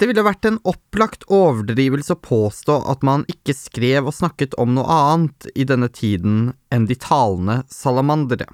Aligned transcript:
Det 0.00 0.06
ville 0.08 0.22
vært 0.24 0.46
en 0.48 0.56
opplagt 0.64 1.26
overdrivelse 1.28 2.14
å 2.14 2.22
påstå 2.24 2.78
at 2.88 3.02
man 3.04 3.26
ikke 3.28 3.52
skrev 3.52 4.06
og 4.08 4.14
snakket 4.16 4.54
om 4.56 4.72
noe 4.72 4.88
annet 4.88 5.50
i 5.52 5.66
denne 5.68 5.90
tiden 5.92 6.54
enn 6.72 6.86
de 6.88 6.96
talende 6.96 7.58
salamandere. 7.68 8.46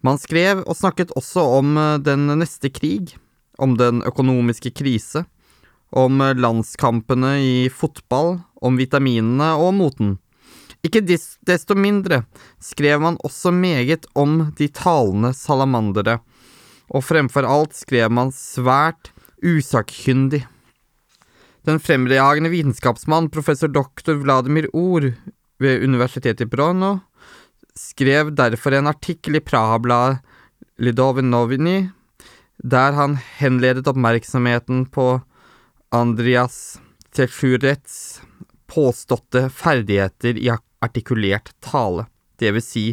Man 0.00 0.16
skrev 0.16 0.62
og 0.64 0.78
snakket 0.78 1.12
også 1.12 1.44
om 1.58 1.76
eh, 1.76 1.98
den 2.00 2.24
neste 2.40 2.72
krig, 2.72 3.12
om 3.60 3.76
den 3.76 4.00
økonomiske 4.08 4.72
krise, 4.80 5.26
om 5.92 6.24
landskampene 6.40 7.34
i 7.44 7.54
fotball, 7.68 8.38
om 8.64 8.80
vitaminene 8.80 9.52
og 9.60 9.74
moten. 9.76 10.16
Ikke 10.80 11.04
desto 11.04 11.76
mindre 11.76 12.22
skrev 12.64 13.04
man 13.04 13.20
også 13.28 13.52
meget 13.52 14.08
om 14.16 14.54
de 14.56 14.72
talende 14.72 15.34
salamandere, 15.36 16.22
og 16.88 17.04
fremfor 17.04 17.44
alt 17.44 17.76
skrev 17.76 18.08
man 18.08 18.32
svært 18.32 19.12
usakkyndig. 19.42 20.46
Den 21.62 21.80
fremragende 21.80 22.50
vitenskapsmann 22.50 23.30
professor 23.30 23.68
doktor 23.68 24.14
Vladimir 24.14 24.68
Ord 24.76 25.12
ved 25.60 25.84
Universitetet 25.84 26.46
i 26.46 26.50
Brno 26.50 26.98
skrev 27.76 28.32
derfor 28.36 28.74
en 28.74 28.88
artikkel 28.90 29.36
i 29.36 29.44
Praha-bladet 29.44 30.24
Lidovinovini, 30.80 31.90
der 32.56 32.96
han 32.96 33.18
henledet 33.36 33.88
oppmerksomheten 33.88 34.86
på 34.92 35.20
Andreas 35.92 36.80
Tsjurets 37.12 38.22
påståtte 38.70 39.48
ferdigheter 39.52 40.38
i 40.40 40.48
artikulert 40.80 41.52
tale, 41.60 42.06
det 42.40 42.54
vil 42.56 42.64
si 42.64 42.86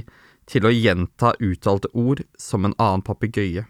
til 0.47 0.67
å 0.67 0.73
gjenta 0.73 1.35
uttalte 1.39 1.91
ord 1.95 2.23
som 2.39 2.65
en 2.67 2.75
annen 2.75 3.03
papegøye 3.07 3.67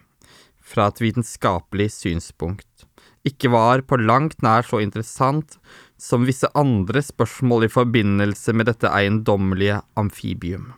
fra 0.68 0.90
et 0.90 1.00
vitenskapelig 1.02 1.88
synspunkt, 1.96 2.84
ikke 3.26 3.50
var 3.52 3.82
på 3.88 3.98
langt 4.00 4.42
nær 4.44 4.66
så 4.66 4.82
interessant 4.84 5.56
som 5.98 6.26
visse 6.28 6.48
andre 6.58 7.02
spørsmål 7.02 7.66
i 7.66 7.72
forbindelse 7.72 8.54
med 8.54 8.68
dette 8.70 8.90
eiendommelige 8.92 9.80
amfibium. 9.98 10.70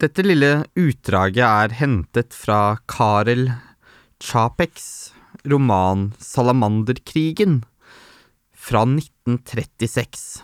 Dette 0.00 0.24
lille 0.24 0.62
utdraget 0.80 1.44
er 1.44 1.74
hentet 1.76 2.32
fra 2.32 2.78
Karel 2.88 3.50
Chapeks 4.22 5.12
roman 5.44 6.10
Salamanderkrigen 6.20 7.60
fra 8.56 8.86
1936. 8.86 10.40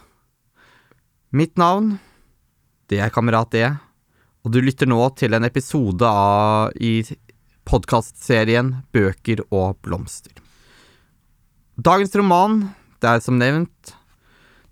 Mitt 1.37 1.57
navn, 1.61 1.97
det 2.89 3.01
er 3.01 3.13
Kamerat 3.13 3.57
E, 3.57 3.67
og 4.45 4.53
du 4.55 4.61
lytter 4.63 4.89
nå 4.89 5.01
til 5.19 5.35
en 5.37 5.45
episode 5.49 6.07
av 6.07 6.77
i 6.77 7.01
podkastserien 7.67 8.73
Bøker 8.95 9.43
og 9.51 9.77
blomster. 9.85 10.33
Dagens 11.77 12.15
roman, 12.17 12.61
det 13.03 13.11
er 13.11 13.23
som 13.25 13.39
nevnt 13.41 13.95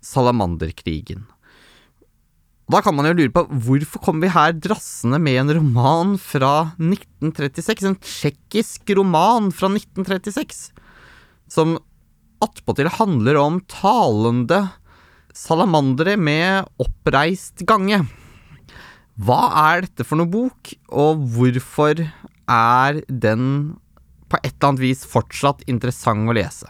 Salamanderkrigen. 0.05 1.25
Da 2.65 2.79
kan 2.81 2.95
man 2.97 3.05
jo 3.05 3.13
lure 3.19 3.33
på 3.33 3.43
hvorfor 3.67 4.01
kommer 4.01 4.25
vi 4.25 4.33
her 4.33 4.55
drassende 4.57 5.19
med 5.21 5.37
en 5.43 5.51
roman 5.59 6.15
fra 6.17 6.71
1936? 6.79 7.85
En 7.91 7.99
tsjekkisk 8.01 8.95
roman 8.97 9.51
fra 9.53 9.69
1936, 9.69 10.71
som 11.45 11.75
attpåtil 12.41 12.89
handler 12.97 13.37
om 13.37 13.61
talende 13.69 14.63
salamandere 15.35 16.15
med 16.17 16.71
oppreist 16.81 17.61
gange. 17.69 18.01
Hva 19.15 19.41
er 19.69 19.85
dette 19.85 20.07
for 20.07 20.19
noe 20.19 20.31
bok, 20.31 20.73
og 20.89 21.21
hvorfor 21.35 22.01
er 22.51 23.01
den 23.07 23.75
på 24.29 24.39
et 24.41 24.55
eller 24.55 24.71
annet 24.71 24.83
vis 24.83 25.05
fortsatt 25.07 25.63
interessant 25.69 26.29
å 26.29 26.35
lese. 26.35 26.67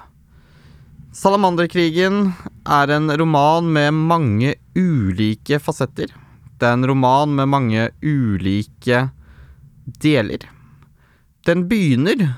Salamanderkrigen 1.15 2.33
er 2.67 2.91
en 2.91 3.17
roman 3.17 3.69
med 3.71 3.93
mange 3.95 4.55
ulike 4.75 5.59
fasetter. 5.63 6.11
Det 6.59 6.67
er 6.67 6.73
en 6.75 6.87
roman 6.89 7.31
med 7.37 7.47
mange 7.47 7.85
ulike 8.03 9.09
deler. 10.03 10.43
Den 11.47 11.69
begynner 11.69 12.33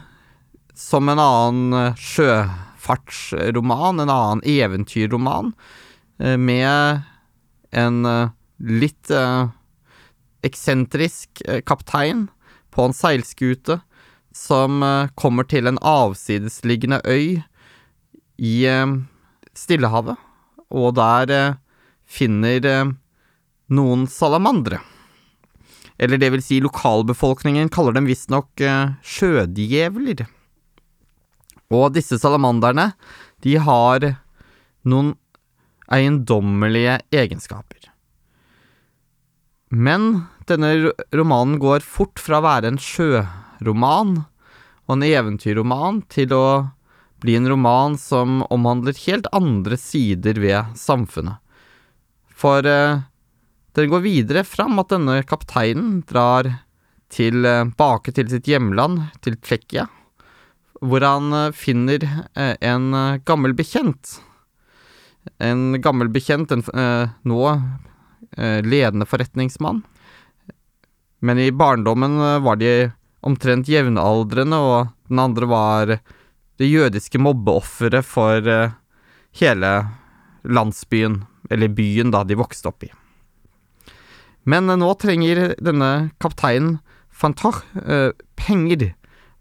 som 0.77 1.09
en 1.09 1.19
annen 1.19 1.95
sjøfartsroman, 1.97 3.99
en 3.99 4.09
annen 4.13 4.41
eventyrroman, 4.45 5.53
eh, 6.19 6.37
med 6.37 7.01
en 7.71 8.05
eh, 8.05 8.29
litt 8.61 9.11
eh, 9.11 9.47
eksentrisk 10.45 11.41
kaptein 11.65 12.27
på 12.77 12.85
en 12.85 12.93
seilskute 12.93 13.79
som 14.37 14.83
eh, 14.85 15.09
kommer 15.17 15.47
til 15.49 15.69
en 15.69 15.79
avsidesliggende 15.81 17.01
øy 17.09 17.41
i 18.37 18.53
eh, 18.69 18.93
Stillehavet, 19.57 20.19
og 20.69 20.93
der 20.99 21.33
eh, 21.33 21.57
finner 22.05 22.93
noen 23.73 24.05
salamandere. 24.07 24.79
Eller 25.97 26.21
det 26.21 26.29
vil 26.31 26.43
si, 26.45 26.61
lokalbefolkningen 26.61 27.71
kaller 27.73 27.97
dem 27.97 28.05
visstnok 28.07 28.61
sjødjevler. 29.01 30.21
Og 31.73 31.89
disse 31.97 32.19
salamanderne, 32.21 32.91
de 33.43 33.57
har 33.59 34.05
noen 34.87 35.15
eiendommelige 35.91 36.99
egenskaper. 37.11 37.89
Men 39.73 40.27
denne 40.49 40.93
romanen 41.15 41.57
går 41.61 41.85
fort 41.85 42.21
fra 42.21 42.39
å 42.39 42.45
være 42.45 42.71
en 42.71 42.81
sjøroman 42.81 44.17
og 44.87 44.95
en 44.95 45.05
eventyrroman 45.05 46.01
til 46.11 46.33
å 46.35 46.47
bli 47.23 47.35
en 47.37 47.49
roman 47.49 47.97
som 47.99 48.41
omhandler 48.53 48.97
helt 49.07 49.27
andre 49.35 49.77
sider 49.79 50.37
ved 50.41 50.77
samfunnet. 50.77 51.41
For 52.37 52.65
eh, 52.69 53.01
den 53.77 53.91
går 53.91 54.03
videre 54.05 54.45
fram 54.45 54.77
at 54.81 54.93
denne 54.93 55.19
kapteinen 55.25 56.03
drar 56.09 56.49
tilbake 57.13 58.13
til 58.13 58.29
sitt 58.29 58.49
hjemland, 58.49 59.07
til 59.25 59.37
Tsjekkia, 59.41 59.87
hvor 60.81 61.05
han 61.05 61.33
eh, 61.33 61.51
finner 61.57 62.05
eh, 62.05 62.53
en 62.61 62.93
eh, 62.93 63.19
gammel 63.25 63.57
bekjent. 63.57 64.19
En 65.43 65.81
gammel 65.83 66.13
bekjent, 66.13 66.53
en 66.53 66.63
eh, 66.77 67.09
nå 67.27 67.41
eh, 67.49 68.61
ledende 68.61 69.09
forretningsmann, 69.09 69.81
men 71.19 71.39
i 71.39 71.51
barndommen 71.51 72.19
eh, 72.21 72.39
var 72.39 72.55
de 72.55 72.91
omtrent 73.25 73.69
jevnaldrende, 73.69 74.57
og 74.57 74.93
den 75.09 75.21
andre 75.21 75.49
var 75.49 75.93
det 76.57 76.69
jødiske 76.69 77.21
mobbeofferet 77.21 78.05
for 78.05 78.47
eh, 78.47 78.75
hele 79.41 79.71
landsbyen, 80.47 81.23
eller 81.49 81.73
byen, 81.73 82.11
da 82.13 82.23
de 82.27 82.37
vokste 82.37 82.69
opp 82.69 82.85
i. 82.85 82.91
Men 84.45 84.69
eh, 84.69 84.79
nå 84.79 84.93
trenger 85.01 85.55
denne 85.57 86.11
kapteinen 86.21 86.77
Fantach 87.17 87.63
penger, 88.37 88.91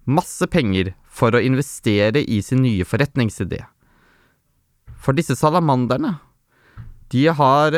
masse 0.09 0.47
penger, 0.49 0.95
for 1.13 1.37
å 1.37 1.43
investere 1.45 2.23
i 2.25 2.39
sin 2.41 2.63
nye 2.65 2.87
forretningsidé. 2.89 3.59
For 4.97 5.13
disse 5.13 5.37
salamanderne, 5.37 6.15
de 7.13 7.27
har 7.37 7.77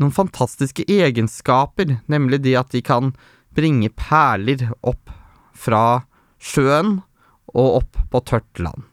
noen 0.00 0.14
fantastiske 0.14 0.86
egenskaper, 0.88 1.98
nemlig 2.08 2.40
det 2.46 2.56
at 2.58 2.72
de 2.72 2.80
kan 2.84 3.12
bringe 3.54 3.90
perler 3.92 4.70
opp 4.80 5.12
fra 5.56 6.02
sjøen 6.40 7.00
og 7.50 7.80
opp 7.82 8.00
på 8.12 8.22
tørt 8.24 8.62
land, 8.62 8.84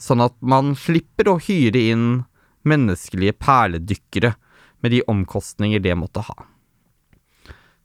sånn 0.00 0.24
at 0.24 0.34
man 0.40 0.74
slipper 0.78 1.30
å 1.30 1.38
hyre 1.42 1.82
inn 1.92 2.06
menneskelige 2.66 3.36
perledykkere 3.42 4.32
med 4.82 4.94
de 4.94 5.02
omkostninger 5.10 5.82
det 5.82 5.94
måtte 5.98 6.24
ha. 6.26 6.36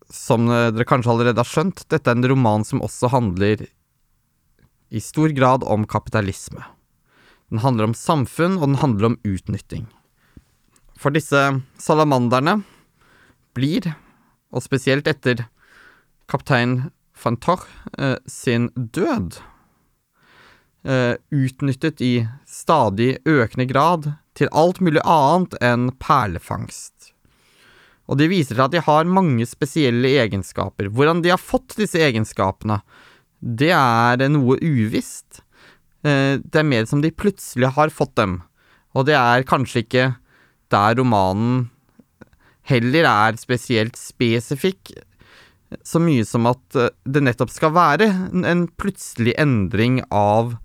Som 0.07 0.47
dere 0.47 0.87
kanskje 0.87 1.11
allerede 1.11 1.43
har 1.43 1.49
skjønt, 1.49 1.83
dette 1.91 2.09
er 2.09 2.17
en 2.17 2.29
roman 2.31 2.63
som 2.65 2.81
også 2.85 3.11
handler 3.11 3.67
i 4.87 5.01
stor 5.03 5.33
grad 5.35 5.65
om 5.67 5.83
kapitalisme. 5.85 6.63
Den 7.51 7.61
handler 7.63 7.89
om 7.89 7.95
samfunn, 7.95 8.57
og 8.57 8.71
den 8.71 8.79
handler 8.81 9.11
om 9.11 9.19
utnytting. 9.27 9.87
For 10.97 11.13
disse 11.13 11.41
salamanderne 11.77 12.61
blir, 13.57 13.91
og 14.49 14.63
spesielt 14.65 15.07
etter 15.09 15.45
kaptein 16.29 16.89
van 17.21 17.37
Torr 17.41 17.65
eh, 17.97 18.17
sin 18.29 18.69
død, 18.75 19.37
eh, 20.87 21.13
utnyttet 21.33 22.01
i 22.01 22.13
stadig 22.49 23.17
økende 23.29 23.67
grad 23.69 24.11
til 24.37 24.49
alt 24.53 24.81
mulig 24.81 25.03
annet 25.05 25.57
enn 25.63 25.91
perlefangst. 26.01 27.13
Og 28.07 28.21
de 28.21 28.29
viser 28.31 28.55
seg 28.55 28.67
at 28.67 28.75
de 28.75 28.85
har 28.85 29.09
mange 29.09 29.45
spesielle 29.49 30.13
egenskaper. 30.21 30.89
Hvordan 30.93 31.21
de 31.25 31.33
har 31.33 31.41
fått 31.41 31.75
disse 31.77 31.99
egenskapene, 31.99 32.79
det 33.37 33.73
er 33.75 34.23
noe 34.31 34.57
uvisst. 34.63 35.43
Eh, 36.07 36.39
det 36.41 36.61
er 36.61 36.71
mer 36.71 36.87
som 36.89 37.03
de 37.03 37.13
plutselig 37.13 37.75
har 37.75 37.93
fått 37.93 38.15
dem, 38.17 38.39
og 38.97 39.09
det 39.09 39.17
er 39.19 39.45
kanskje 39.45 39.83
ikke 39.83 40.07
der 40.73 40.97
romanen 40.99 41.67
heller 42.67 43.07
er 43.07 43.37
spesielt 43.39 43.97
spesifikk, 43.99 44.91
så 45.83 45.99
mye 45.99 46.23
som 46.27 46.47
at 46.47 46.77
eh, 46.79 46.93
det 47.03 47.23
nettopp 47.25 47.51
skal 47.51 47.73
være 47.75 48.07
en 48.47 48.67
plutselig 48.79 49.35
endring 49.39 49.99
av 50.11 50.55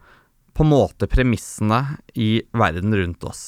på 0.53 0.67
en 0.67 0.71
måte 0.71 1.09
premissene 1.11 1.81
i 2.15 2.43
verden 2.55 2.95
rundt 2.95 3.25
oss. 3.25 3.43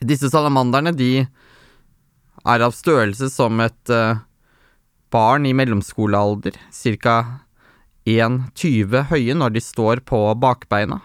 Disse 0.00 0.30
salamanderne 0.32 0.94
de 0.96 1.12
er 1.20 2.64
av 2.64 2.72
størrelse 2.72 3.28
som 3.32 3.60
et 3.60 3.92
uh, 3.92 4.22
barn 5.12 5.44
i 5.44 5.52
mellomskolealder, 5.56 6.54
ca. 7.02 7.16
1,20 8.08 9.10
høye 9.10 9.34
når 9.36 9.52
de 9.56 9.60
står 9.60 10.00
på 10.08 10.22
bakbeina. 10.40 11.02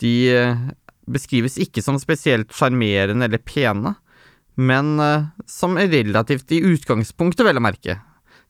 De 0.00 0.14
uh, 0.32 0.70
beskrives 1.12 1.58
ikke 1.60 1.82
som 1.84 1.98
spesielt 2.00 2.52
sjarmerende 2.56 3.28
eller 3.28 3.42
pene, 3.44 3.94
men 4.60 5.00
uh, 5.00 5.28
som 5.48 5.78
relativt 5.78 6.52
i 6.52 6.62
utgangspunktet, 6.72 7.44
vel 7.46 7.60
å 7.60 7.64
merke, 7.64 7.98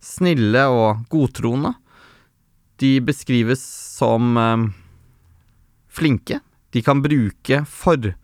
snille 0.02 0.66
og 0.72 1.04
godtroende. 1.12 1.74
De 2.82 2.96
beskrives 3.04 3.62
som 3.62 4.34
flinke. 5.92 6.40
De 6.72 6.82
kan 6.82 7.02
bruke 7.04 7.64
forbenene 7.68 8.16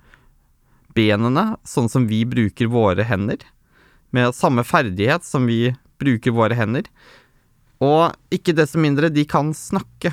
sånn 1.68 1.88
som 1.92 2.06
vi 2.08 2.24
bruker 2.26 2.66
våre 2.72 3.04
hender, 3.06 3.36
med 4.10 4.34
samme 4.34 4.64
ferdighet 4.64 5.24
som 5.24 5.46
vi 5.46 5.76
bruker 6.00 6.30
våre 6.32 6.54
hender. 6.56 6.82
Og 7.84 8.12
ikke 8.34 8.56
desto 8.56 8.78
mindre, 8.80 9.08
de 9.12 9.24
kan 9.28 9.52
snakke. 9.54 10.12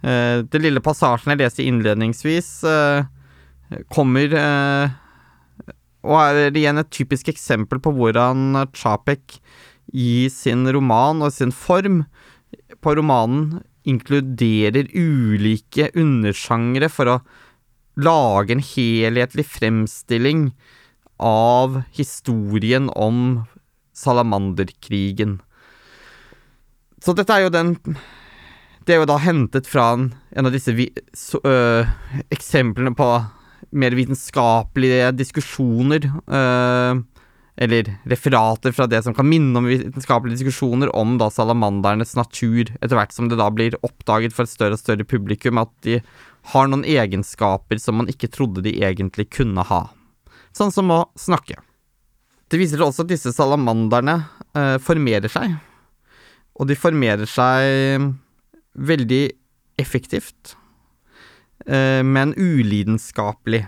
Eh, 0.00 0.42
det 0.48 0.62
lille 0.62 0.82
passasjen 0.84 1.34
jeg 1.34 1.42
leste 1.42 1.64
innledningsvis, 1.66 2.50
uh, 2.64 3.04
kommer 3.92 4.32
uh, 4.32 4.94
og 6.00 6.16
er 6.22 6.56
igjen 6.56 6.80
et 6.80 6.92
typisk 6.94 7.28
eksempel 7.32 7.82
på 7.84 7.92
hvordan 7.94 8.64
Chapek 8.72 9.36
i 9.92 10.30
sin 10.32 10.64
roman 10.72 11.20
og 11.20 11.34
sin 11.34 11.52
form 11.52 12.04
på 12.80 12.94
romanen 12.96 13.60
inkluderer 13.88 14.88
ulike 14.96 15.90
undersjangre 15.98 16.88
for 16.92 17.12
å 17.12 17.18
lage 18.00 18.56
en 18.56 18.64
helhetlig 18.64 19.44
fremstilling 19.50 20.48
av 21.20 21.82
historien 21.92 22.88
om 22.96 23.42
salamanderkrigen. 23.96 25.40
Så 27.00 27.12
dette 27.16 27.36
er 27.36 27.44
jo 27.44 27.52
den 27.52 27.74
Det 28.90 28.96
er 28.96 29.04
jo 29.04 29.06
da 29.06 29.20
hentet 29.22 29.68
fra 29.70 29.84
en, 29.94 30.08
en 30.34 30.48
av 30.48 30.50
disse 30.50 30.72
vi, 30.74 30.88
så, 31.14 31.38
øh, 31.46 31.86
eksemplene 32.34 32.90
på 32.98 33.06
mer 33.78 33.94
vitenskapelige 33.94 35.12
diskusjoner. 35.14 36.08
Øh, 36.26 37.02
eller 37.62 37.92
referater 38.10 38.72
fra 38.74 38.88
det 38.90 39.04
som 39.04 39.14
kan 39.14 39.28
minne 39.30 39.54
om 39.60 39.68
vitenskapelige 39.70 40.40
diskusjoner 40.40 40.90
om 40.96 41.12
da 41.20 41.28
salamandernes 41.30 42.16
natur, 42.18 42.72
etter 42.80 42.98
hvert 42.98 43.14
som 43.14 43.28
det 43.30 43.38
da 43.38 43.46
blir 43.54 43.76
oppdaget 43.86 44.34
for 44.34 44.42
et 44.42 44.50
større 44.50 44.74
og 44.74 44.82
større 44.82 45.06
publikum 45.06 45.60
at 45.62 45.70
de 45.86 46.00
har 46.50 46.66
noen 46.66 46.82
egenskaper 46.82 47.78
som 47.78 48.00
man 48.00 48.10
ikke 48.10 48.32
trodde 48.34 48.64
de 48.64 48.72
egentlig 48.80 49.28
kunne 49.36 49.62
ha. 49.70 49.84
Sånn 50.50 50.74
som 50.74 50.90
å 50.90 51.04
snakke. 51.14 51.60
Det 52.50 52.58
viser 52.58 52.82
også 52.82 53.04
at 53.06 53.12
disse 53.12 53.30
salamanderne 53.36 54.16
eh, 54.50 54.80
formerer 54.82 55.30
seg, 55.30 55.54
og 56.58 56.66
de 56.66 56.78
formerer 56.80 57.30
seg 57.30 58.18
veldig 58.80 59.24
effektivt, 59.80 60.56
eh, 61.66 62.02
men 62.02 62.34
ulidenskapelig. 62.36 63.66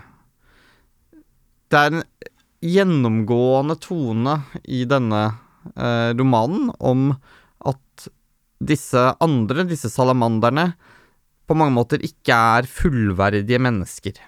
Det 1.69 1.79
er 1.79 1.93
en 1.93 2.03
gjennomgående 2.63 3.77
tone 3.81 4.37
i 4.63 4.83
denne 4.89 5.23
eh, 5.75 6.11
romanen 6.17 6.71
om 6.79 7.11
at 7.65 8.09
disse 8.63 9.07
andre, 9.23 9.65
disse 9.67 9.91
salamanderne, 9.91 10.71
på 11.43 11.57
mange 11.59 11.75
måter 11.75 12.03
ikke 12.05 12.35
er 12.57 12.69
fullverdige 12.69 13.59
mennesker. 13.59 14.19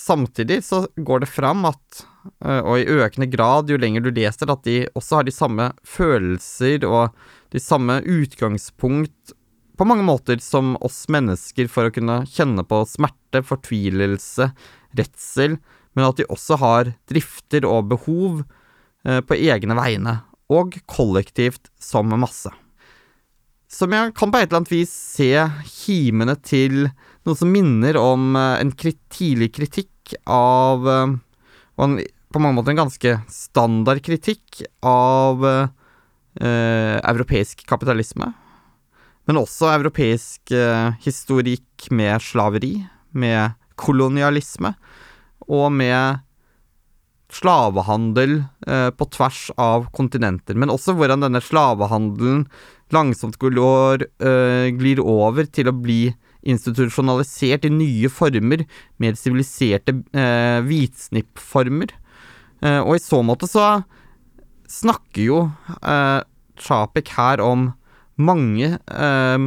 Samtidig 0.00 0.62
så 0.66 0.86
går 0.96 1.22
det 1.22 1.30
fram 1.30 1.66
at, 1.68 2.02
eh, 2.44 2.60
og 2.60 2.80
i 2.80 2.88
økende 2.88 3.28
grad 3.30 3.70
jo 3.70 3.78
lenger 3.78 4.02
du 4.04 4.10
leser, 4.10 4.50
at 4.50 4.64
de 4.66 4.82
også 4.96 5.20
har 5.20 5.28
de 5.28 5.34
samme 5.34 5.70
følelser 5.86 6.86
og 6.88 7.14
de 7.50 7.60
samme 7.62 8.00
utgangspunkt 8.06 9.34
på 9.80 9.86
mange 9.88 10.04
måter 10.04 10.36
som 10.44 10.74
oss 10.84 11.06
mennesker 11.08 11.68
for 11.72 11.88
å 11.88 11.92
kunne 11.94 12.18
kjenne 12.28 12.60
på 12.68 12.82
smerte, 12.84 13.40
fortvilelse, 13.48 14.50
redsel, 14.98 15.54
men 15.96 16.04
at 16.04 16.20
de 16.20 16.26
også 16.28 16.58
har 16.60 16.90
drifter 17.08 17.64
og 17.64 17.88
behov 17.94 18.42
eh, 19.08 19.22
på 19.24 19.38
egne 19.38 19.78
vegne, 19.78 20.18
og 20.52 20.76
kollektivt 20.90 21.72
som 21.80 22.12
masse. 22.20 22.52
Som 23.72 23.96
jeg 23.96 24.12
kan 24.18 24.28
på 24.28 24.42
et 24.42 24.50
eller 24.50 24.60
annet 24.60 24.74
vis 24.74 24.92
se 24.92 25.32
kimene 25.70 26.36
til 26.44 26.90
noe 27.24 27.38
som 27.38 27.48
minner 27.48 27.96
om 27.96 28.36
eh, 28.36 28.60
en 28.60 28.76
tidlig 28.76 29.52
kritikk 29.56 30.18
av 30.28 30.88
eh, 30.92 31.18
Og 31.80 32.00
på 32.30 32.44
mange 32.44 32.60
måter 32.60 32.74
en 32.74 32.84
ganske 32.84 33.16
standard 33.32 34.04
kritikk 34.04 34.60
av 34.84 35.40
eh, 36.38 36.96
europeisk 37.00 37.64
kapitalisme. 37.68 38.30
Men 39.28 39.40
også 39.40 39.70
europeisk 39.74 40.52
eh, 40.54 40.96
historikk 41.04 41.90
med 41.94 42.22
slaveri, 42.24 42.74
med 43.12 43.56
kolonialisme, 43.80 44.74
og 45.50 45.70
med 45.74 46.20
slavehandel 47.30 48.40
eh, 48.66 48.90
på 48.90 49.06
tvers 49.14 49.48
av 49.60 49.86
kontinenter, 49.94 50.58
men 50.58 50.72
også 50.72 50.96
hvordan 50.98 51.22
denne 51.24 51.42
slavehandelen 51.42 52.44
langsomt 52.94 53.38
går, 53.38 54.06
eh, 54.18 54.70
glir 54.74 55.02
over 55.02 55.46
til 55.46 55.70
å 55.70 55.76
bli 55.76 56.10
institusjonalisert 56.40 57.66
i 57.68 57.72
nye 57.72 58.10
former, 58.10 58.64
mer 58.98 59.18
siviliserte 59.18 59.94
eh, 60.16 60.58
hvitsnippformer. 60.66 61.92
Eh, 62.64 62.80
og 62.80 62.96
i 62.96 63.02
så 63.02 63.20
måte 63.24 63.48
så 63.50 63.82
snakker 64.70 65.24
jo 65.24 65.42
eh, 65.82 66.20
Chapek 66.60 67.12
her 67.16 67.42
om 67.44 67.70
mange 68.20 68.76
eh, 68.76 69.46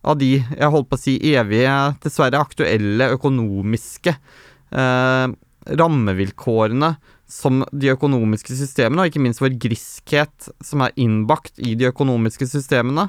av 0.00 0.16
de, 0.20 0.32
jeg 0.40 0.72
holdt 0.72 0.88
på 0.90 0.96
å 0.96 1.00
si 1.00 1.16
evige, 1.34 1.76
dessverre 2.04 2.40
aktuelle 2.40 3.10
økonomiske 3.16 4.14
eh, 4.14 5.32
rammevilkårene 5.80 6.94
som 7.30 7.60
de 7.70 7.92
økonomiske 7.92 8.56
systemene, 8.58 9.04
og 9.04 9.10
ikke 9.10 9.22
minst 9.22 9.42
vår 9.42 9.54
griskhet 9.60 10.48
som 10.64 10.82
er 10.84 10.96
innbakt 10.98 11.60
i 11.62 11.76
de 11.78 11.90
økonomiske 11.90 12.48
systemene. 12.50 13.08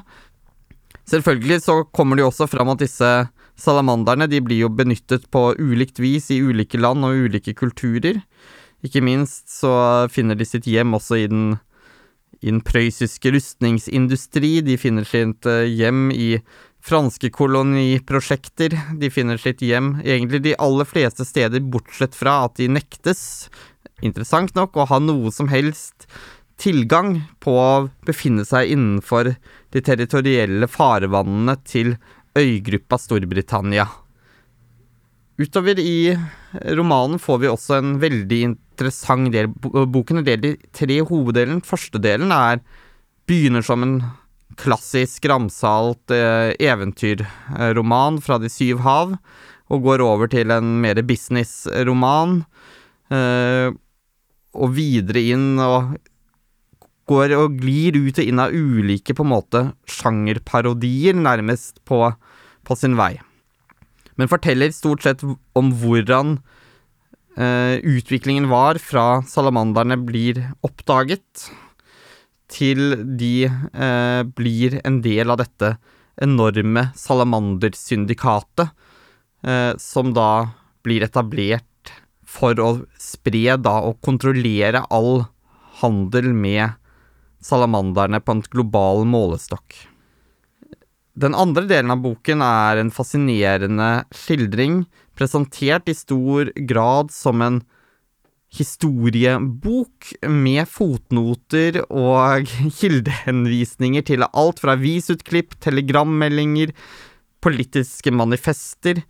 Selvfølgelig 1.08 1.62
så 1.64 1.80
kommer 1.90 2.16
det 2.16 2.22
jo 2.22 2.30
også 2.30 2.46
fram 2.50 2.70
at 2.74 2.84
disse 2.84 3.10
salamanderne 3.58 4.28
de 4.30 4.40
blir 4.44 4.62
jo 4.62 4.70
benyttet 4.72 5.26
på 5.32 5.48
ulikt 5.58 5.98
vis 6.02 6.30
i 6.32 6.40
ulike 6.44 6.78
land 6.80 7.04
og 7.08 7.26
ulike 7.26 7.56
kulturer. 7.58 8.20
Ikke 8.82 9.02
minst 9.04 9.50
så 9.52 9.72
finner 10.10 10.38
de 10.38 10.46
sitt 10.48 10.66
hjem 10.66 10.96
også 10.98 11.20
i 11.22 11.28
den, 11.30 11.54
i 12.42 12.50
den 12.50 12.60
prøyssiske 12.66 13.30
rustningsindustri. 13.34 14.56
De 14.66 14.76
finner 14.80 15.06
sitt 15.06 15.46
eh, 15.46 15.68
hjem 15.70 16.10
i 16.10 16.34
franske 16.82 17.30
koloniprosjekter. 17.30 18.74
De 18.98 19.10
finner 19.14 19.38
sitt 19.38 19.62
hjem 19.62 20.00
egentlig 20.02 20.42
de 20.48 20.56
aller 20.58 20.88
fleste 20.88 21.26
steder, 21.28 21.62
bortsett 21.62 22.18
fra 22.18 22.42
at 22.48 22.58
de 22.58 22.68
nektes, 22.74 23.48
interessant 24.02 24.56
nok, 24.58 24.74
å 24.74 24.88
ha 24.90 24.98
noe 24.98 25.30
som 25.34 25.50
helst 25.52 26.08
tilgang 26.62 27.20
på 27.42 27.54
å 27.58 27.88
befinne 28.06 28.44
seg 28.46 28.74
innenfor 28.74 29.32
de 29.72 29.82
territorielle 29.82 30.68
farvannene 30.70 31.56
til 31.66 31.94
øygruppa 32.38 32.98
Storbritannia. 33.00 33.86
Utover 35.40 35.78
i 35.80 36.12
romanen 36.76 37.18
får 37.18 37.40
vi 37.42 37.50
også 37.50 37.78
en 37.78 37.96
veldig 38.02 38.42
interessant 38.72 39.32
del. 39.34 39.50
Boken 39.52 40.22
er 40.22 40.26
delt 40.26 40.48
i 40.48 40.56
tre 40.74 40.98
hoveddeler. 41.04 41.60
Første 41.66 42.00
delen 42.02 42.32
er 42.34 42.62
begynner 43.28 43.64
som 43.64 43.84
en 43.84 43.96
klassisk 44.60 45.24
ramsalt 45.30 46.12
eh, 46.12 46.52
eventyrroman 46.60 48.20
fra 48.24 48.38
De 48.42 48.50
syv 48.52 48.82
hav, 48.84 49.16
og 49.72 49.86
går 49.86 50.04
over 50.04 50.28
til 50.28 50.52
en 50.52 50.74
mer 50.82 51.00
businessroman, 51.06 52.42
eh, 53.12 53.72
og 54.52 54.74
videre 54.76 55.22
inn 55.32 55.56
og 55.62 55.94
går 57.08 57.32
og 57.36 57.58
glir 57.60 57.96
ut 57.96 58.20
og 58.20 58.28
inn 58.28 58.40
av 58.42 58.52
ulike 58.52 59.16
på 59.16 59.24
en 59.24 59.32
måte 59.32 59.62
sjangerparodier, 59.90 61.16
nærmest 61.16 61.80
på, 61.88 62.04
på 62.62 62.78
sin 62.78 62.98
vei. 63.00 63.16
Men 64.20 64.30
forteller 64.30 64.74
stort 64.74 65.04
sett 65.06 65.24
om 65.24 65.72
hvordan 65.80 66.36
utviklingen 67.36 68.50
var 68.50 68.76
fra 68.76 69.22
salamanderne 69.24 69.96
blir 70.04 70.36
oppdaget, 70.66 71.46
til 72.52 72.94
de 73.18 73.48
eh, 73.48 74.22
blir 74.36 74.78
en 74.84 75.00
del 75.04 75.32
av 75.32 75.40
dette 75.40 75.74
enorme 76.22 76.90
salamandersyndikatet, 76.98 78.72
eh, 79.46 79.72
som 79.80 80.12
da 80.16 80.52
blir 80.84 81.04
etablert 81.06 81.94
for 82.26 82.58
å 82.60 82.70
spre 83.00 83.56
da 83.60 83.78
og 83.88 84.00
kontrollere 84.04 84.84
all 84.90 85.24
handel 85.82 86.32
med 86.36 86.78
salamanderne 87.42 88.20
på 88.22 88.36
en 88.36 88.44
global 88.52 89.06
målestokk. 89.08 89.74
Den 91.12 91.34
andre 91.36 91.66
delen 91.68 91.92
av 91.92 92.00
boken 92.00 92.40
er 92.44 92.80
en 92.80 92.90
fascinerende 92.94 93.90
skildring, 94.16 94.82
presentert 95.18 95.90
i 95.92 95.94
stor 95.96 96.48
grad 96.68 97.12
som 97.12 97.42
en 97.44 97.60
historiebok 98.52 100.12
med 100.28 100.68
fotnoter 100.68 101.82
og 101.88 102.48
kildehenvisninger 102.80 104.06
til 104.08 104.24
alt 104.28 104.60
fra 104.60 104.76
avisutklipp, 104.76 105.56
telegrammeldinger, 105.60 106.72
politiske 107.44 108.12
manifester, 108.14 109.02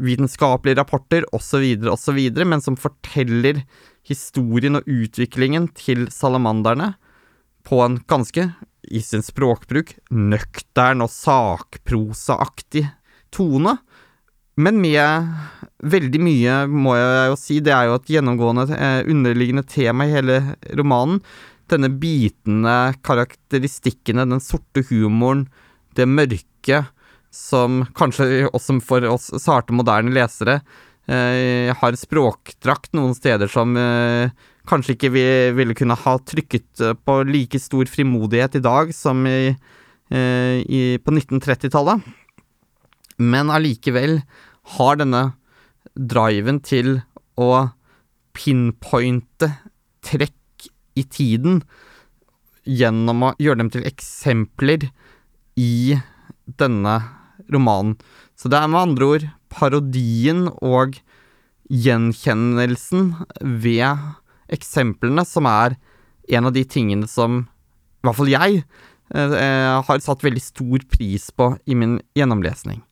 vitenskapelige 0.00 0.80
rapporter 0.80 1.24
osv., 1.36 1.64
osv., 1.92 2.20
men 2.44 2.64
som 2.64 2.76
forteller 2.80 3.62
historien 4.04 4.80
og 4.80 4.88
utviklingen 4.90 5.70
til 5.76 6.08
salamanderne 6.12 6.94
på 7.64 7.80
en 7.84 8.00
ganske, 8.10 8.48
i 8.90 9.00
sin 9.04 9.24
språkbruk, 9.24 9.94
nøktern 10.10 11.04
og 11.04 11.12
sakprosaaktig 11.12 12.86
tone. 13.34 13.76
Men 14.54 14.78
med 14.78 15.32
veldig 15.82 16.20
mye, 16.22 16.58
må 16.70 16.94
jeg 16.98 17.30
jo 17.30 17.38
si, 17.40 17.58
det 17.64 17.74
er 17.74 17.88
jo 17.88 17.98
et 17.98 18.12
gjennomgående 18.14 18.68
eh, 18.76 19.00
underliggende 19.10 19.66
tema 19.66 20.06
i 20.06 20.14
hele 20.14 20.38
romanen. 20.78 21.20
Denne 21.70 21.90
bitende 21.90 22.94
karakteristikkene, 23.06 24.26
den 24.28 24.42
sorte 24.44 24.84
humoren, 24.90 25.48
det 25.96 26.06
mørke, 26.10 26.84
som 27.34 27.82
kanskje 27.98 28.46
også 28.52 28.78
for 28.84 29.06
oss 29.10 29.32
sarte, 29.42 29.74
moderne 29.74 30.12
lesere 30.14 30.60
eh, 31.10 31.74
har 31.74 31.98
språkdrakt 31.98 32.92
noen 32.94 33.16
steder 33.16 33.50
som 33.50 33.74
eh, 33.80 34.30
kanskje 34.68 34.96
ikke 34.96 35.12
vi 35.14 35.24
ville 35.56 35.76
kunne 35.76 35.96
ha 35.98 36.16
trykket 36.24 36.82
eh, 36.82 36.96
på 36.96 37.20
like 37.28 37.60
stor 37.60 37.88
frimodighet 37.90 38.58
i 38.58 38.64
dag 38.64 38.92
som 38.96 39.24
i, 39.28 39.54
eh, 40.10 40.56
i, 40.64 40.82
på 40.98 41.14
1930-tallet. 41.14 42.04
Men 43.22 43.52
allikevel 43.52 44.20
har 44.78 45.00
denne 45.00 45.24
driven 45.94 46.60
til 46.64 46.98
å 47.38 47.50
pinpointe 48.34 49.50
trekk 50.04 50.68
i 50.98 51.04
tiden 51.06 51.62
gjennom 52.64 53.28
å 53.28 53.34
gjøre 53.42 53.60
dem 53.60 53.70
til 53.74 53.86
eksempler 53.86 54.88
i 55.60 55.96
denne 56.58 56.96
romanen. 57.52 57.96
Så 58.34 58.50
det 58.50 58.58
er 58.58 58.70
med 58.70 58.80
andre 58.80 59.10
ord 59.14 59.26
parodien 59.54 60.48
og 60.64 60.98
gjenkjennelsen 61.70 63.12
ved 63.40 64.14
eksemplene 64.54 65.24
som 65.28 65.48
er 65.50 65.76
en 66.34 66.48
av 66.48 66.54
de 66.54 66.64
tingene 66.64 67.08
som 67.10 67.44
i 67.44 68.06
hvert 68.06 68.18
fall 68.18 68.32
jeg 68.32 68.62
eh, 69.14 69.76
har 69.88 70.04
satt 70.04 70.24
veldig 70.24 70.44
stor 70.44 70.78
pris 70.92 71.30
på 71.32 71.54
i 71.64 71.74
min 71.78 72.00
gjennomlesning. 72.16 72.82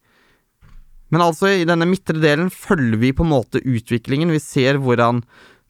Men 1.12 1.20
altså, 1.26 1.46
i 1.52 1.68
denne 1.68 1.86
midtre 1.88 2.16
delen 2.22 2.48
følger 2.48 2.98
vi 3.00 3.12
på 3.12 3.22
en 3.26 3.34
måte 3.34 3.60
utviklingen. 3.60 4.32
Vi 4.32 4.40
ser 4.40 4.78
hvordan 4.80 5.20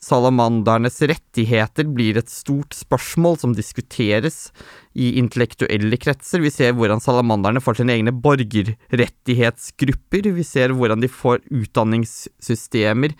salamandernes 0.02 0.98
rettigheter 1.06 1.86
blir 1.94 2.18
et 2.18 2.30
stort 2.30 2.74
spørsmål 2.74 3.38
som 3.38 3.54
diskuteres 3.54 4.52
i 4.98 5.18
intellektuelle 5.20 5.96
kretser. 5.98 6.40
Vi 6.42 6.50
ser 6.54 6.72
hvordan 6.78 7.00
salamanderne 7.02 7.60
får 7.62 7.74
sine 7.80 7.92
egne 7.98 8.12
borgerrettighetsgrupper. 8.14 10.22
Vi 10.38 10.44
ser 10.46 10.72
hvordan 10.78 11.00
de 11.02 11.08
får 11.10 11.38
utdanningssystemer 11.50 13.10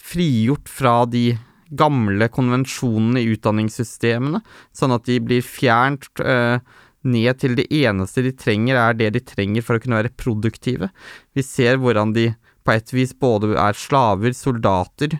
frigjort 0.00 0.68
fra 0.70 1.04
de 1.10 1.38
gamle 1.70 2.28
konvensjonene 2.32 3.22
i 3.22 3.32
utdanningssystemene, 3.34 4.42
sånn 4.76 4.94
at 4.96 5.06
de 5.08 5.18
blir 5.22 5.44
fjernt 5.46 6.08
øh, 6.24 6.58
ned 7.06 7.40
til 7.40 7.56
det 7.58 7.68
eneste 7.72 8.24
de 8.26 8.32
trenger, 8.36 8.76
er 8.76 8.96
det 8.98 9.12
de 9.16 9.24
trenger 9.24 9.64
for 9.64 9.78
å 9.78 9.82
kunne 9.82 10.00
være 10.00 10.14
produktive. 10.20 10.90
Vi 11.36 11.44
ser 11.46 11.80
hvordan 11.80 12.14
de 12.16 12.30
på 12.66 12.74
et 12.76 12.92
vis 12.92 13.14
både 13.16 13.54
er 13.56 13.78
slaver, 13.78 14.34
soldater, 14.36 15.16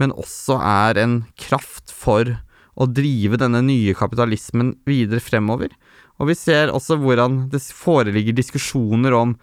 men 0.00 0.12
også 0.12 0.58
er 0.60 1.00
en 1.00 1.20
kraft 1.40 1.94
for 1.94 2.34
å 2.74 2.88
drive 2.90 3.38
denne 3.38 3.62
nye 3.64 3.94
kapitalismen 3.96 4.74
videre 4.88 5.22
fremover. 5.22 5.70
Og 6.18 6.30
vi 6.30 6.36
ser 6.38 6.72
også 6.74 6.98
hvordan 7.00 7.46
det 7.52 7.62
foreligger 7.74 8.36
diskusjoner 8.36 9.14
om 9.16 9.36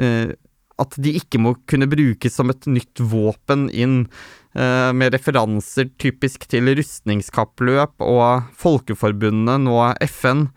eh, 0.00 0.32
at 0.80 0.96
de 0.96 1.14
ikke 1.18 1.40
må 1.42 1.54
kunne 1.68 1.90
brukes 1.90 2.34
som 2.34 2.50
et 2.52 2.66
nytt 2.70 3.02
våpen 3.02 3.68
inn, 3.70 4.04
eh, 4.06 4.39
med 4.52 5.14
referanser 5.14 5.92
typisk 6.00 6.48
til 6.50 6.72
rustningskappløp 6.74 8.02
og 8.02 8.48
Folkeforbundet, 8.58 9.62
nå 9.62 9.76
FN, 10.08 10.48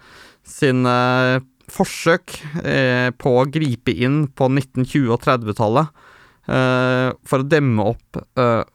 sin 0.44 0.88
eh, 0.90 1.38
forsøk 1.72 2.40
eh, 2.64 3.10
på 3.16 3.36
å 3.38 3.46
gripe 3.50 3.94
inn 3.94 4.26
på 4.34 4.50
1920- 4.50 5.14
og 5.14 5.22
30-tallet 5.28 6.10
Uh, 6.44 7.16
for 7.24 7.40
å 7.40 7.48
demme 7.48 7.80
opp 7.88 8.18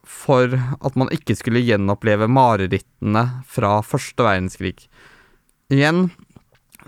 for 0.09 0.55
at 0.57 0.95
man 0.97 1.11
ikke 1.13 1.35
skulle 1.37 1.61
gjenoppleve 1.61 2.25
marerittene 2.33 3.27
fra 3.45 3.75
første 3.85 4.25
verdenskrig. 4.25 4.87
Igjen 5.69 6.07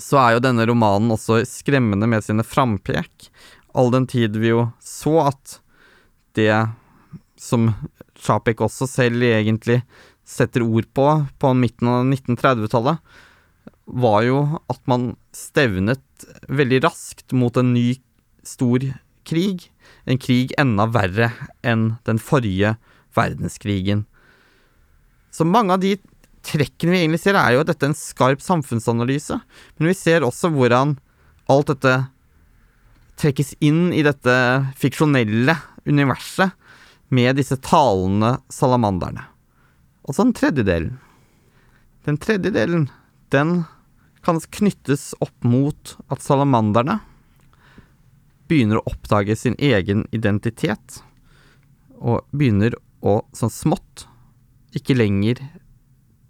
så 0.01 0.17
er 0.23 0.39
jo 0.39 0.43
denne 0.47 0.65
romanen 0.71 1.13
også 1.13 1.43
skremmende 1.45 2.09
med 2.09 2.25
sine 2.25 2.47
frampek, 2.49 3.29
all 3.77 3.93
den 3.93 4.09
tid 4.09 4.41
vi 4.41 4.55
jo 4.55 4.71
så 4.81 5.19
at 5.27 5.59
det 6.41 6.55
som 7.37 7.69
Chapek 8.21 8.63
også 8.65 8.89
selv 8.91 9.25
egentlig 9.25 9.81
setter 10.29 10.63
ord 10.63 10.87
på 10.95 11.07
på 11.41 11.53
midten 11.59 11.91
av 11.91 12.05
1930-tallet, 12.07 13.01
var 13.91 14.23
jo 14.23 14.43
at 14.71 14.81
man 14.91 15.15
stevnet 15.35 16.27
veldig 16.49 16.85
raskt 16.85 17.35
mot 17.35 17.57
en 17.59 17.73
ny 17.75 17.95
stor 18.47 18.85
krig 19.27 19.71
en 20.05 20.21
krig 20.21 20.55
enda 20.61 20.87
verre 20.91 21.31
enn 21.67 21.95
den 22.09 22.21
forrige 22.23 22.75
verdenskrigen. 23.17 24.05
Så 25.31 25.47
mange 25.47 25.75
av 25.75 25.83
de 25.83 25.97
trekkene 26.47 26.95
vi 26.95 27.03
egentlig 27.03 27.23
ser, 27.23 27.37
er 27.37 27.55
jo 27.55 27.63
at 27.63 27.71
dette 27.71 27.87
er 27.87 27.93
en 27.93 27.99
skarp 27.99 28.43
samfunnsanalyse, 28.45 29.41
men 29.79 29.91
vi 29.91 29.97
ser 29.99 30.27
også 30.27 30.51
hvordan 30.55 30.97
alt 31.51 31.73
dette 31.73 31.97
trekkes 33.21 33.53
inn 33.61 33.91
i 33.93 34.05
dette 34.07 34.35
fiksjonelle 34.81 35.59
universet 35.85 36.55
med 37.11 37.37
disse 37.37 37.59
talende 37.59 38.37
salamanderne. 38.49 39.27
Og 40.07 40.15
så 40.15 40.25
den 40.25 40.35
tredje 40.37 40.65
delen. 40.67 40.99
Den 42.07 42.17
tredje 42.23 42.53
delen, 42.55 42.89
den 43.35 43.65
kan 44.25 44.41
knyttes 44.41 45.11
opp 45.21 45.45
mot 45.45 45.97
at 46.09 46.23
salamanderne 46.23 47.01
begynner 48.51 48.81
å 48.81 48.93
oppdage 48.93 49.37
sin 49.39 49.55
egen 49.59 50.07
identitet, 50.15 51.03
og 52.01 52.25
begynner 52.33 52.75
å, 53.05 53.21
sånn 53.37 53.53
smått, 53.53 54.07
ikke 54.75 54.97
lenger 54.97 55.43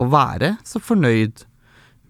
å 0.00 0.08
være 0.10 0.56
så 0.66 0.80
fornøyd 0.82 1.44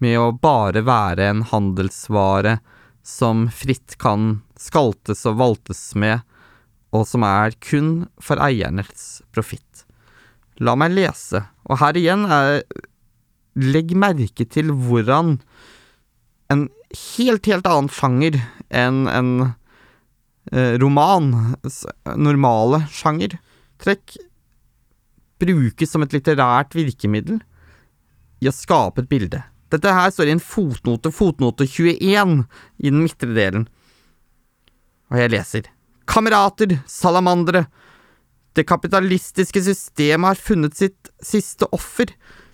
med 0.01 0.17
å 0.17 0.31
bare 0.33 0.81
være 0.87 1.27
en 1.29 1.43
handelsvare 1.51 2.57
som 3.05 3.45
fritt 3.53 3.97
kan 4.01 4.41
skaltes 4.59 5.25
og 5.29 5.39
valtes 5.41 5.83
med, 5.95 6.21
og 6.91 7.07
som 7.07 7.23
er 7.27 7.55
kun 7.63 7.91
for 8.21 8.41
eiernes 8.43 9.21
profitt. 9.31 9.85
La 10.59 10.75
meg 10.77 10.93
lese, 10.93 11.45
og 11.65 11.79
her 11.81 11.97
igjen 11.99 12.27
er 12.29 12.61
Legg 13.51 13.89
merke 13.99 14.45
til 14.47 14.69
hvordan 14.71 15.33
en 16.51 16.61
helt, 16.95 17.47
helt 17.51 17.67
annen 17.67 17.89
sjanger 17.91 18.37
enn 18.71 19.01
en 19.11 19.31
eh, 19.43 20.77
roman, 20.79 21.57
normale 22.15 22.85
sjangertrekk, 22.95 24.15
brukes 25.41 25.91
som 25.91 26.05
et 26.05 26.15
litterært 26.15 26.77
virkemiddel 26.77 27.41
i 28.39 28.47
å 28.47 28.55
skape 28.55 29.03
et 29.03 29.11
bilde. 29.11 29.41
Dette 29.71 29.91
her 29.95 30.11
står 30.11 30.29
i 30.29 30.35
en 30.35 30.43
fotnote, 30.43 31.11
fotnote 31.15 31.67
21, 31.67 32.41
i 32.79 32.91
den 32.91 33.03
midtre 33.03 33.31
delen. 33.35 33.67
Og 35.11 35.19
jeg 35.19 35.31
leser. 35.33 35.69
Kamerater, 36.11 36.79
salamandere, 36.87 37.65
det 38.51 38.65
kapitalistiske 38.67 39.61
systemet 39.63 40.33
har 40.33 40.39
funnet 40.43 40.75
sitt 40.75 41.11
siste 41.23 41.69
offer. 41.71 42.11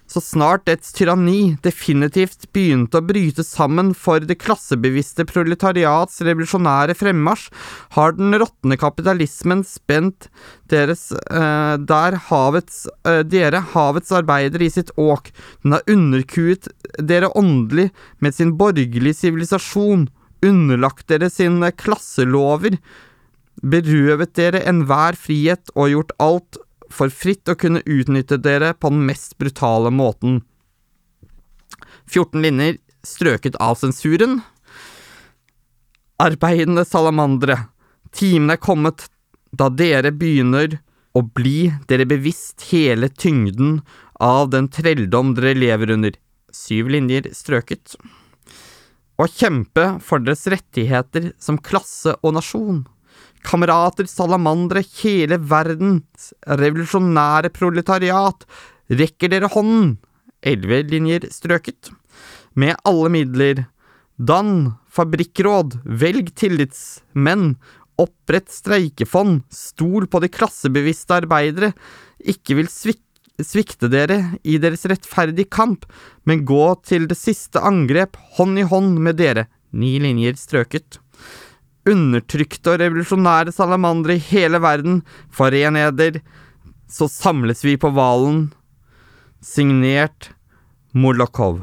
Så 0.08 0.22
snart 0.24 0.68
dets 0.70 0.94
tyranni 0.96 1.58
definitivt 1.66 2.46
begynte 2.56 3.02
å 3.02 3.04
bryte 3.04 3.44
sammen 3.44 3.90
for 3.98 4.24
det 4.24 4.38
klassebevisste 4.40 5.26
proletariats 5.28 6.22
revolusjonære 6.24 6.96
fremmarsj, 6.96 7.50
har 7.98 8.14
den 8.16 8.38
råtne 8.40 8.78
kapitalismen 8.80 9.66
spent 9.68 10.30
deres 10.72 11.10
uh, 11.18 11.76
der 11.82 12.16
havets 12.30 12.86
uh, 13.10 13.26
dere 13.28 13.64
havets 13.74 14.14
arbeidere 14.16 14.70
i 14.70 14.72
sitt 14.78 14.94
åk, 15.02 15.34
den 15.66 15.76
har 15.76 15.84
underkuet 15.92 16.70
dere 17.02 17.34
åndelig 17.36 17.90
med 18.24 18.38
sin 18.38 18.54
borgerlige 18.62 19.18
sivilisasjon, 19.26 20.08
underlagt 20.46 21.10
dere 21.12 21.28
sine 21.34 21.74
klasselover, 21.76 22.78
berøvet 23.62 24.36
dere 24.38 24.62
enhver 24.70 25.18
frihet 25.18 25.72
og 25.76 25.92
gjort 25.94 26.14
alt 26.22 26.60
for 26.94 27.12
fritt 27.12 27.50
å 27.50 27.58
kunne 27.60 27.84
utnytte 27.86 28.38
dere 28.40 28.74
på 28.74 28.92
den 28.94 29.06
mest 29.08 29.38
brutale 29.42 29.92
måten. 29.92 30.42
14 32.08 32.42
linjer 32.44 32.78
strøket 33.08 33.58
av 33.64 33.76
sensuren. 33.80 34.40
Arbeidende 36.22 36.86
salamandere, 36.88 37.68
timen 38.16 38.54
er 38.56 38.62
kommet 38.62 39.08
da 39.52 39.70
dere 39.70 40.12
begynner 40.12 40.80
å 41.18 41.24
bli 41.24 41.72
dere 41.90 42.08
bevisst 42.10 42.68
hele 42.72 43.10
tyngden 43.10 43.82
av 44.22 44.52
den 44.54 44.70
trelldom 44.74 45.34
dere 45.38 45.56
lever 45.58 45.94
under. 45.98 46.16
Syv 46.54 46.90
linjer 46.94 47.30
strøket. 47.36 47.98
Å 49.18 49.26
kjempe 49.30 49.98
for 50.06 50.22
deres 50.22 50.46
rettigheter 50.50 51.32
som 51.42 51.58
klasse 51.58 52.14
og 52.22 52.38
nasjon. 52.38 52.86
Kamerater, 53.46 54.08
salamandere, 54.10 54.84
hele 55.02 55.38
verdens 55.38 56.32
revolusjonære 56.48 57.52
proletariat, 57.56 58.46
rekker 58.90 59.32
dere 59.34 59.50
hånden? 59.54 59.96
Elleve 60.42 60.84
linjer 60.90 61.28
strøket. 61.34 61.92
Med 62.58 62.78
alle 62.88 63.12
midler. 63.14 63.66
Dan, 64.18 64.78
fabrikkråd, 64.90 65.78
velg 65.86 66.32
tillitsmenn, 66.40 67.52
opprett 68.02 68.50
streikefond, 68.54 69.44
stol 69.54 70.08
på 70.10 70.22
de 70.24 70.30
klassebevisste 70.34 71.20
arbeidere, 71.22 71.74
ikke 72.18 72.58
vil 72.58 72.72
svik 72.72 73.04
svikte 73.38 73.86
dere 73.94 74.40
i 74.42 74.58
deres 74.58 74.86
rettferdige 74.90 75.50
kamp, 75.54 75.86
men 76.26 76.46
gå 76.48 76.72
til 76.88 77.06
det 77.10 77.20
siste 77.20 77.62
angrep, 77.62 78.18
hånd 78.38 78.58
i 78.58 78.66
hånd 78.66 78.98
med 78.98 79.20
dere. 79.20 79.46
Ni 79.78 79.98
linjer 80.02 80.38
strøket. 80.40 80.98
Undertrykte 81.88 82.74
og 82.74 82.82
revolusjonære 82.82 83.54
salamandere 83.56 84.18
i 84.18 84.26
hele 84.32 84.60
verden, 84.64 85.02
foren 85.32 85.80
eder, 85.80 86.20
så 86.92 87.08
samles 87.12 87.64
vi 87.64 87.78
på 87.80 87.92
hvalen. 87.96 88.50
Signert 89.44 90.32
Molokov. 90.98 91.62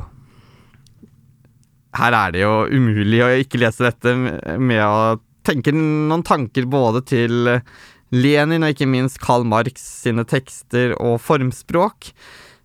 Her 1.95 2.17
er 2.17 2.33
det 2.35 2.43
jo 2.43 2.55
umulig 2.71 3.21
å 3.23 3.33
ikke 3.43 3.61
lese 3.63 3.87
dette 3.87 4.15
med 4.59 4.81
å 4.83 5.19
tenke 5.47 5.75
noen 5.75 6.25
tanker 6.27 6.67
både 6.71 7.05
til 7.07 7.51
Lenin 8.15 8.65
og 8.65 8.75
ikke 8.75 8.89
minst 8.89 9.21
Karl 9.23 9.45
Marx 9.47 9.85
sine 10.05 10.25
tekster 10.29 10.95
og 11.01 11.21
formspråk. 11.23 12.13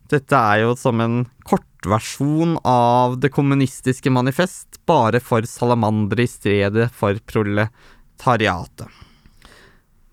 Dette 0.09 0.37
er 0.37 0.63
jo 0.63 0.73
som 0.77 1.01
en 1.03 1.19
kortversjon 1.45 2.57
av 2.65 3.19
Det 3.21 3.29
kommunistiske 3.33 4.09
manifest, 4.09 4.79
bare 4.89 5.21
for 5.21 5.45
salamandere 5.45 6.25
i 6.25 6.31
stedet 6.31 6.89
for 6.95 7.19
proletariatet. 7.29 8.89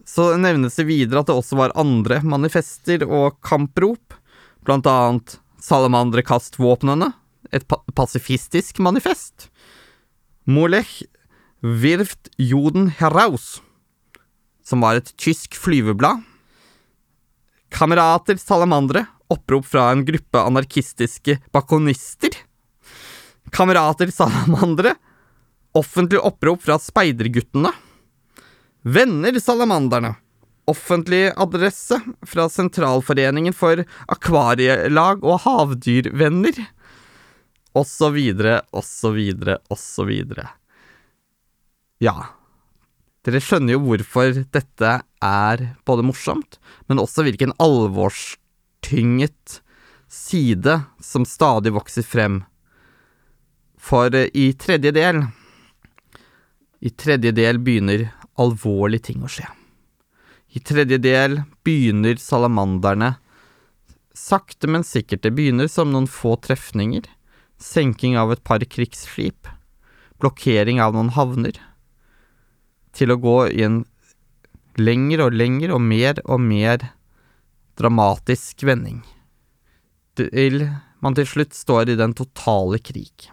Så 0.06 0.28
nevnes 0.38 0.76
det 0.78 0.86
videre 0.86 1.20
at 1.20 1.30
det 1.30 1.36
også 1.36 1.58
var 1.58 1.74
andre 1.80 2.20
manifester 2.22 3.02
og 3.08 3.40
kamprop, 3.44 4.14
blant 4.64 4.86
annet 4.86 5.38
salamandrekastvåpnene, 5.64 6.26
kast 6.26 6.60
våpnene, 6.60 7.12
et 7.50 7.94
pasifistisk 7.96 8.78
manifest. 8.82 9.48
Molech 10.46 11.02
wirft 11.60 12.30
Joden 12.38 12.90
heraus, 13.00 13.60
som 14.62 14.82
var 14.84 15.00
et 15.00 15.12
tysk 15.18 15.56
flyveblad. 15.58 16.22
Kamerater 17.74 18.38
salamandere, 18.38 19.06
opprop 19.32 19.66
fra 19.66 19.88
en 19.92 20.04
gruppe 20.06 20.42
anarkistiske 20.42 21.38
bakonister. 21.54 22.34
Kamerater 23.54 24.10
salamandere, 24.14 24.94
offentlig 25.76 26.20
opprop 26.20 26.62
fra 26.62 26.78
speiderguttene. 26.82 27.72
Venner 28.86 29.40
salamanderne, 29.42 30.14
offentlig 30.70 31.32
adresse 31.36 31.98
fra 32.26 32.46
Sentralforeningen 32.50 33.54
for 33.54 33.82
akvarielag 34.10 35.24
og 35.26 35.42
havdyrvenner 35.46 36.62
og 37.76 37.84
så 37.88 38.08
videre, 38.14 38.60
og 38.72 38.84
så 38.86 39.12
videre, 39.12 39.58
og 39.68 39.78
så 39.80 40.06
videre. 40.08 40.48
Ja, 42.00 42.14
dere 43.26 43.40
skjønner 43.42 43.76
jo 43.76 43.82
hvorfor 43.84 44.32
dette 44.54 44.92
er 45.24 45.64
både 45.88 46.04
morsomt, 46.06 46.60
men 46.88 47.02
også 47.02 47.24
hvilken 47.26 47.52
alvorstynget 48.86 49.62
side 50.08 50.82
som 51.00 51.24
stadig 51.24 51.72
vokser 51.72 52.02
frem. 52.02 52.44
For 53.78 54.14
i 54.14 54.52
tredje 54.52 54.92
del 54.92 55.26
I 56.80 56.90
tredje 56.90 57.32
del 57.32 57.58
begynner 57.58 58.12
alvorlige 58.38 59.12
ting 59.12 59.24
å 59.24 59.28
skje. 59.28 59.46
I 60.54 60.60
tredje 60.60 60.98
del 60.98 61.42
begynner 61.64 62.16
salamanderne 62.16 63.16
sakte, 64.14 64.68
men 64.68 64.84
sikkert. 64.84 65.22
Det 65.22 65.32
begynner 65.32 65.68
som 65.68 65.92
noen 65.92 66.06
få 66.06 66.36
trefninger 66.36 67.04
senking 67.58 68.16
av 68.18 68.32
et 68.32 68.44
par 68.44 68.60
krigsskip, 68.60 69.48
blokkering 70.20 70.80
av 70.80 70.92
noen 70.94 71.10
havner, 71.16 71.56
til 72.92 73.10
å 73.10 73.16
gå 73.16 73.48
i 73.48 73.64
en 73.64 73.84
lengre 74.76 75.26
og 75.26 75.32
lengre 75.32 75.72
og 75.72 75.80
mer 75.80 76.20
og 76.24 76.40
mer 76.40 76.92
dramatisk 77.76 78.64
vending, 78.66 79.02
til 80.16 80.68
man 81.04 81.16
til 81.16 81.26
slutt 81.28 81.56
står 81.56 81.92
i 81.92 81.98
den 81.98 82.14
totale 82.16 82.78
krig. 82.80 83.30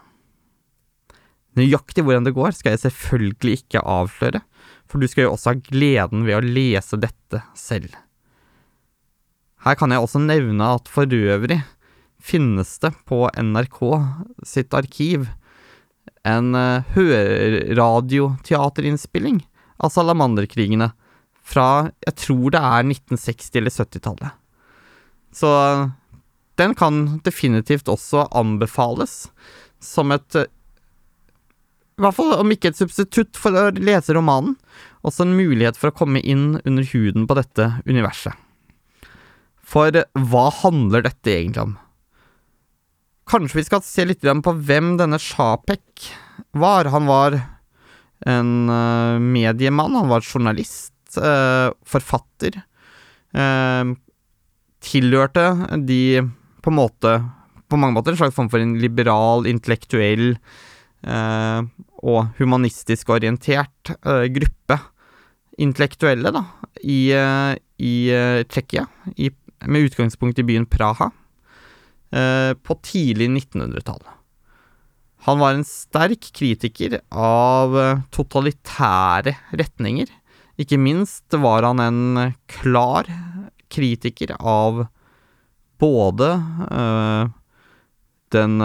Nøyaktig 1.54 2.02
hvordan 2.04 2.26
det 2.26 2.34
går, 2.36 2.50
skal 2.56 2.74
jeg 2.74 2.84
selvfølgelig 2.84 3.54
ikke 3.62 3.86
avsløre, 3.86 4.40
for 4.90 5.00
du 5.00 5.06
skal 5.08 5.26
jo 5.26 5.34
også 5.34 5.52
ha 5.52 5.62
gleden 5.70 6.20
ved 6.26 6.38
å 6.38 6.44
lese 6.44 6.96
dette 7.00 7.38
selv. 7.56 7.92
Her 9.64 9.74
kan 9.80 9.90
jeg 9.94 10.04
også 10.04 10.20
nevne 10.20 10.64
at 10.76 10.86
for 10.92 11.04
øvrig 11.08 11.62
finnes 12.24 12.70
det 12.82 12.92
på 13.08 13.18
NRK 13.32 13.80
sitt 14.48 14.74
arkiv 14.76 15.20
en 16.24 16.54
uh, 16.56 16.82
hørradioteaterinnspilling 16.96 19.44
av 19.78 19.90
salamanderkrigene 19.92 20.92
fra 21.44 21.90
jeg 22.06 22.16
tror 22.22 22.54
det 22.54 22.62
er 22.62 22.88
1960- 22.88 23.60
eller 23.60 23.74
70-tallet. 23.74 24.40
Så 25.34 25.50
den 26.60 26.74
kan 26.78 27.20
definitivt 27.26 27.90
også 27.90 28.28
anbefales 28.30 29.26
som 29.82 30.14
et 30.14 30.36
I 30.38 32.02
hvert 32.02 32.16
fall 32.16 32.34
om 32.38 32.52
ikke 32.54 32.72
et 32.72 32.78
substitutt 32.78 33.38
for 33.38 33.54
å 33.54 33.68
lese 33.76 34.14
romanen, 34.16 34.56
også 35.04 35.26
en 35.26 35.36
mulighet 35.36 35.78
for 35.78 35.90
å 35.90 35.98
komme 35.98 36.22
inn 36.22 36.56
under 36.64 36.86
huden 36.94 37.28
på 37.28 37.36
dette 37.38 37.68
universet. 37.86 38.34
For 39.64 39.94
hva 40.30 40.44
handler 40.62 41.04
dette 41.06 41.32
egentlig 41.34 41.64
om? 41.64 41.76
Kanskje 43.30 43.60
vi 43.60 43.66
skal 43.68 43.84
se 43.86 44.04
litt 44.04 44.24
på 44.24 44.54
hvem 44.68 44.96
denne 45.00 45.20
Sjapek 45.22 46.08
var. 46.52 46.90
Han 46.92 47.06
var 47.08 47.38
en 48.28 48.68
uh, 48.68 49.20
mediemann, 49.20 49.96
han 49.96 50.10
var 50.10 50.24
journalist, 50.24 50.93
forfatter. 51.20 52.60
Uh, 53.34 53.94
tilhørte 54.84 55.46
de 55.88 56.22
på 56.62 56.70
en 56.70 56.76
måte 56.76 57.14
På 57.72 57.78
mange 57.80 57.96
måter 57.96 58.12
en 58.12 58.18
slags 58.20 58.36
form 58.36 58.50
for 58.52 58.62
en 58.62 58.76
liberal, 58.78 59.46
intellektuell 59.48 60.36
og 61.04 62.20
humanistisk 62.38 63.10
orientert 63.12 63.90
gruppe 64.36 64.76
intellektuelle, 65.60 66.30
da, 66.32 66.44
i, 66.84 67.10
i 67.10 67.94
Tsjekkia, 68.48 68.84
med 69.66 69.88
utgangspunkt 69.88 70.38
i 70.40 70.46
byen 70.46 70.68
Praha. 70.70 71.10
Eh, 72.14 72.52
på 72.54 72.76
tidlig 72.82 73.26
1900-tall. 73.28 74.02
Han 75.26 75.40
var 75.40 75.56
en 75.56 75.64
sterk 75.66 76.28
kritiker 76.36 77.00
av 77.10 77.74
eh, 77.80 78.02
totalitære 78.14 79.32
retninger. 79.58 80.12
Ikke 80.60 80.78
minst 80.78 81.34
var 81.34 81.66
han 81.66 81.82
en 81.82 82.34
klar 82.50 83.08
kritiker 83.72 84.36
av 84.38 84.84
både 85.82 86.28
øh, 86.70 87.32
den 88.34 88.60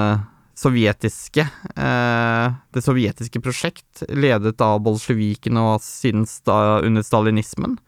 sovjetiske 0.60 1.46
øh, 1.48 2.46
Det 2.76 2.84
sovjetiske 2.86 3.42
prosjekt, 3.42 4.04
ledet 4.10 4.62
av 4.62 4.78
bolsjevikene 4.86 5.64
og 5.74 5.82
siden 5.82 6.28
under 6.86 7.06
stalinismen, 7.06 7.80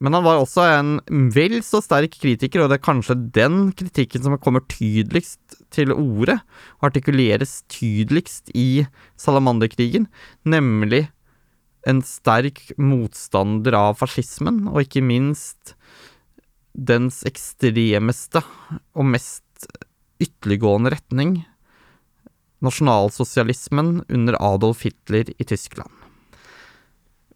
men 0.00 0.16
han 0.16 0.24
var 0.24 0.40
også 0.40 0.64
en 0.78 0.94
vel 1.34 1.58
så 1.64 1.82
sterk 1.84 2.14
kritiker, 2.22 2.62
og 2.62 2.70
det 2.72 2.78
er 2.78 2.86
kanskje 2.86 3.18
den 3.36 3.68
kritikken 3.76 4.24
som 4.24 4.38
kommer 4.40 4.64
tydeligst 4.72 5.58
til 5.74 5.92
orde, 5.92 6.38
og 6.80 6.88
artikuleres 6.88 7.58
tydeligst 7.68 8.48
i 8.56 8.86
salamanderkrigen, 9.20 10.08
nemlig 10.48 11.10
en 11.88 12.02
sterk 12.04 12.62
motstander 12.80 13.76
av 13.76 13.98
fascismen, 14.00 14.66
og 14.68 14.84
ikke 14.84 15.04
minst 15.04 15.74
dens 16.72 17.22
ekstremeste 17.28 18.42
og 18.94 19.08
mest 19.10 19.68
ytterliggående 20.20 20.92
retning, 20.92 21.38
nasjonalsosialismen 22.60 24.02
under 24.12 24.36
Adolf 24.40 24.84
Hitler 24.84 25.32
i 25.40 25.46
Tyskland. 25.48 25.90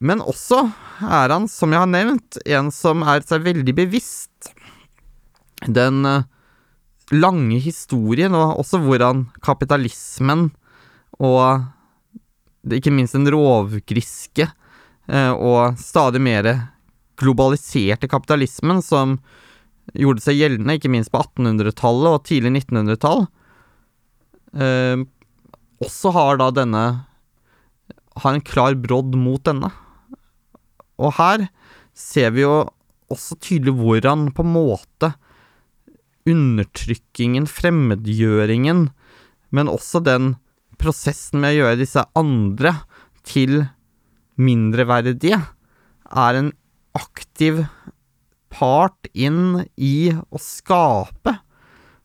Men 0.05 0.21
også 0.21 0.67
er 1.01 1.33
han, 1.33 1.47
som 1.49 1.73
jeg 1.73 1.81
har 1.81 1.89
nevnt, 1.89 2.39
en 2.45 2.69
som 2.75 3.05
er 3.09 3.25
seg 3.25 3.47
veldig 3.47 3.75
bevisst 3.79 4.51
den 5.65 6.05
eh, 6.05 6.27
lange 7.15 7.61
historien, 7.63 8.35
og 8.37 8.61
også 8.61 8.83
hvordan 8.85 9.27
kapitalismen 9.45 10.51
og 11.23 11.65
ikke 12.73 12.93
minst 12.95 13.17
den 13.17 13.29
rovgriske 13.33 14.47
eh, 14.49 15.33
og 15.33 15.77
stadig 15.81 16.23
mer 16.25 16.49
globaliserte 17.21 18.09
kapitalismen 18.11 18.81
som 18.83 19.19
gjorde 19.93 20.25
seg 20.25 20.39
gjeldende, 20.41 20.79
ikke 20.79 20.93
minst 20.93 21.13
på 21.13 21.21
1800-tallet 21.21 22.17
og 22.17 22.25
tidlig 22.27 22.55
1900-tall, 22.65 23.27
eh, 24.57 25.05
også 25.85 26.15
har 26.15 26.41
da 26.41 26.53
denne 26.55 26.85
Har 28.23 28.37
en 28.37 28.45
klar 28.47 28.77
brodd 28.79 29.17
mot 29.19 29.43
denne. 29.43 29.73
Og 31.03 31.17
her 31.17 31.49
ser 31.99 32.31
vi 32.31 32.45
jo 32.45 32.69
også 33.11 33.35
tydelig 33.43 33.75
hvordan 33.75 34.29
på 34.31 34.45
en 34.45 34.53
måte 34.55 35.09
undertrykkingen, 36.31 37.49
fremmedgjøringen, 37.51 38.85
men 39.51 39.71
også 39.73 40.01
den 40.07 40.37
prosessen 40.85 41.41
med 41.41 41.55
å 41.55 41.59
gjøre 41.63 41.81
disse 41.81 42.05
andre 42.19 42.75
til 43.25 43.65
mindreverdige, 44.37 45.41
er 46.15 46.39
en 46.39 46.53
aktiv 46.95 47.65
part 48.55 49.09
inn 49.17 49.65
i 49.81 50.13
å 50.13 50.41
skape 50.41 51.39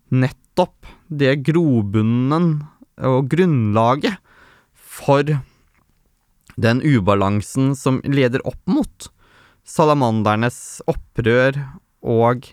nettopp 0.10 0.88
det 1.10 1.36
grobunnen 1.46 2.52
og 3.06 3.30
grunnlaget 3.32 4.18
for 4.74 5.28
den 6.60 6.82
ubalansen 6.84 7.76
som 7.78 8.02
leder 8.04 8.44
opp 8.48 8.60
mot 8.70 9.10
salamandernes 9.70 10.80
opprør 10.90 11.60
og 12.02 12.50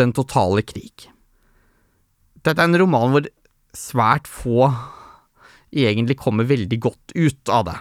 den 0.00 0.14
totale 0.16 0.64
krig. 0.66 1.06
Dette 2.40 2.56
er 2.58 2.68
en 2.68 2.80
roman 2.80 3.14
hvor 3.14 3.28
svært 3.76 4.28
få 4.28 4.70
egentlig 5.70 6.18
kommer 6.18 6.48
veldig 6.48 6.78
godt 6.82 7.14
ut 7.14 7.52
av 7.52 7.66
det. 7.68 7.78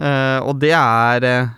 Uh, 0.00 0.40
og 0.46 0.60
det 0.62 0.72
er 0.76 1.26
uh, 1.26 1.50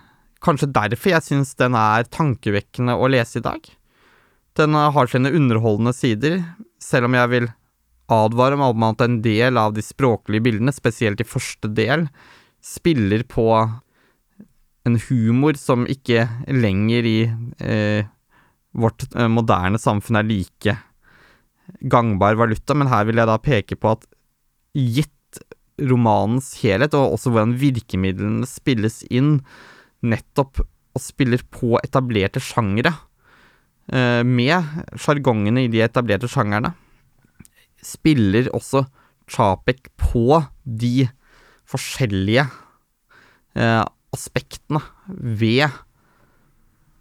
kanskje 0.43 0.71
derfor 0.75 1.13
jeg 1.13 1.27
syns 1.29 1.53
den 1.59 1.77
er 1.79 2.07
tankevekkende 2.11 2.95
å 2.97 3.09
lese 3.11 3.39
i 3.39 3.45
dag. 3.45 3.67
Den 4.59 4.77
uh, 4.77 4.89
har 4.93 5.09
sine 5.09 5.31
underholdende 5.33 5.95
sider, 5.95 6.41
selv 6.81 7.09
om 7.09 7.17
jeg 7.17 7.31
vil 7.33 7.49
advare 8.13 8.59
om 8.59 8.85
at 8.85 9.01
en 9.05 9.21
del 9.23 9.57
av 9.57 9.73
de 9.77 9.83
språklige 9.85 10.43
bildene, 10.49 10.73
spesielt 10.75 11.23
i 11.23 11.27
første 11.27 11.71
del, 11.71 12.09
spiller 12.63 13.23
på 13.27 13.47
en 14.83 14.99
humor 15.07 15.55
som 15.55 15.87
ikke 15.87 16.25
lenger 16.51 17.07
i 17.07 17.17
vårt 18.75 19.05
moderne 19.31 19.79
samfunn 19.79 20.19
er 20.19 20.27
like 20.27 20.75
gangbar 21.87 22.35
valuta, 22.35 22.75
men 22.75 22.91
her 22.91 23.07
vil 23.07 23.21
jeg 23.21 23.29
da 23.29 23.37
peke 23.39 23.77
på 23.79 23.93
at 23.95 24.03
gitt 24.75 25.13
romanens 25.81 26.51
helhet, 26.61 26.93
og 26.97 27.15
også 27.15 27.33
hvordan 27.33 27.55
virkemidlene 27.61 28.47
spilles 28.49 29.01
inn, 29.09 29.39
nettopp 30.03 30.61
og 30.63 31.01
spiller 31.01 31.41
på 31.53 31.77
etablerte 31.81 32.41
sjangere, 32.43 32.93
eh, 33.91 34.21
med 34.23 34.83
sjargongene 34.99 35.65
i 35.65 35.71
de 35.71 35.81
etablerte 35.85 36.29
sjangerne, 36.29 36.73
spiller 37.83 38.51
også 38.53 38.85
Chapek 39.33 39.87
på 39.97 40.43
de 40.63 41.07
forskjellige 41.71 42.43
eh, 43.55 43.83
aspektene 44.13 44.81
ved 45.07 45.71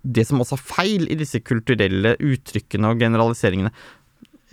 det 0.03 0.25
som 0.27 0.43
også 0.43 0.57
er 0.57 0.67
feil 0.67 1.09
i 1.11 1.19
disse 1.19 1.43
kulturelle 1.45 2.17
uttrykkene 2.19 2.91
og 2.91 3.03
generaliseringene. 3.03 3.71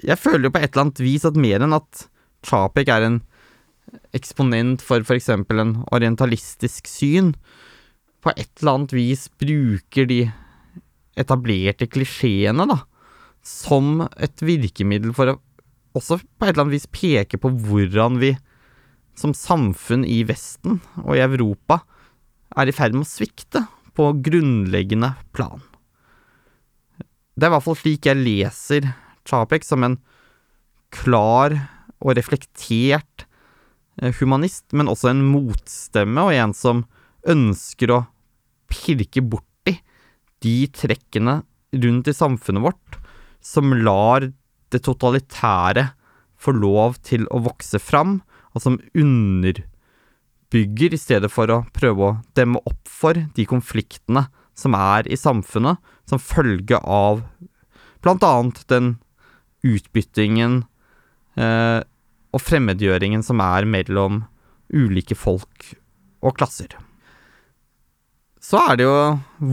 Jeg 0.05 0.19
føler 0.21 0.47
jo 0.47 0.53
på 0.53 0.61
et 0.61 0.71
eller 0.71 0.87
annet 0.87 1.01
vis 1.03 1.25
at 1.27 1.39
mer 1.39 1.65
enn 1.65 1.77
at 1.77 2.05
Chapek 2.45 2.91
er 2.93 3.05
en 3.07 3.19
eksponent 4.15 4.83
for 4.85 5.03
f.eks. 5.05 5.29
en 5.29 5.73
orientalistisk 5.91 6.87
syn, 6.89 7.33
på 8.19 8.33
et 8.35 8.51
eller 8.59 8.73
annet 8.73 8.93
vis 8.97 9.29
bruker 9.39 10.07
de 10.09 10.23
etablerte 11.19 11.87
klisjeene, 11.87 12.65
da, 12.67 12.81
som 13.45 14.03
et 14.19 14.43
virkemiddel 14.43 15.15
for 15.15 15.33
å 15.33 15.39
også 15.97 16.19
på 16.21 16.45
et 16.45 16.53
eller 16.53 16.67
annet 16.67 16.77
vis 16.77 16.89
peke 16.93 17.39
på 17.41 17.49
hvordan 17.65 18.19
vi 18.21 18.35
som 19.17 19.33
samfunn 19.35 20.05
i 20.07 20.21
Vesten 20.27 20.79
og 21.01 21.15
i 21.17 21.23
Europa 21.23 21.81
er 22.59 22.69
i 22.69 22.75
ferd 22.75 22.95
med 22.95 23.07
å 23.07 23.09
svikte 23.09 23.65
på 23.97 24.11
grunnleggende 24.23 25.11
plan. 25.35 25.63
Det 27.35 27.47
er 27.47 27.51
i 27.51 27.55
hvert 27.55 27.65
fall 27.65 27.79
slik 27.79 28.07
jeg 28.07 28.19
leser 28.19 28.91
Chapek, 29.27 29.65
som 29.65 29.83
en 29.85 29.97
klar 30.93 31.55
og 31.99 32.15
reflektert 32.17 33.25
humanist, 34.19 34.65
men 34.71 34.89
også 34.91 35.11
en 35.11 35.25
motstemme, 35.27 36.23
og 36.23 36.35
en 36.35 36.55
som 36.55 36.85
ønsker 37.27 37.91
å 37.91 38.03
pirke 38.69 39.23
borti 39.25 39.75
de 40.43 40.57
trekkene 40.71 41.41
rundt 41.83 42.07
i 42.09 42.15
samfunnet 42.15 42.63
vårt 42.63 42.99
som 43.43 43.73
lar 43.73 44.29
det 44.69 44.81
totalitære 44.85 45.89
få 46.39 46.53
lov 46.55 46.99
til 47.03 47.25
å 47.33 47.41
vokse 47.43 47.79
fram, 47.81 48.19
og 48.55 48.63
som 48.63 48.79
underbygger 48.97 50.95
i 50.95 50.99
stedet 50.99 51.31
for 51.31 51.51
å 51.51 51.65
prøve 51.75 52.05
å 52.05 52.17
demme 52.37 52.61
opp 52.69 52.87
for 52.89 53.17
de 53.35 53.45
konfliktene 53.47 54.27
som 54.57 54.75
er 54.75 55.07
i 55.07 55.19
samfunnet, 55.19 55.77
som 56.07 56.21
følge 56.21 56.79
av 56.83 57.23
blant 58.03 58.23
annet 58.23 58.63
den 58.71 58.95
utbyttingen 59.67 60.63
eh, 61.35 61.83
og 62.35 62.43
fremmedgjøringen 62.43 63.23
som 63.25 63.41
er 63.43 63.67
mellom 63.69 64.23
ulike 64.69 65.17
folk 65.17 65.71
og 66.21 66.35
klasser. 66.37 66.75
Så 68.39 68.59
er 68.69 68.79
det 68.79 68.85
jo 68.87 68.97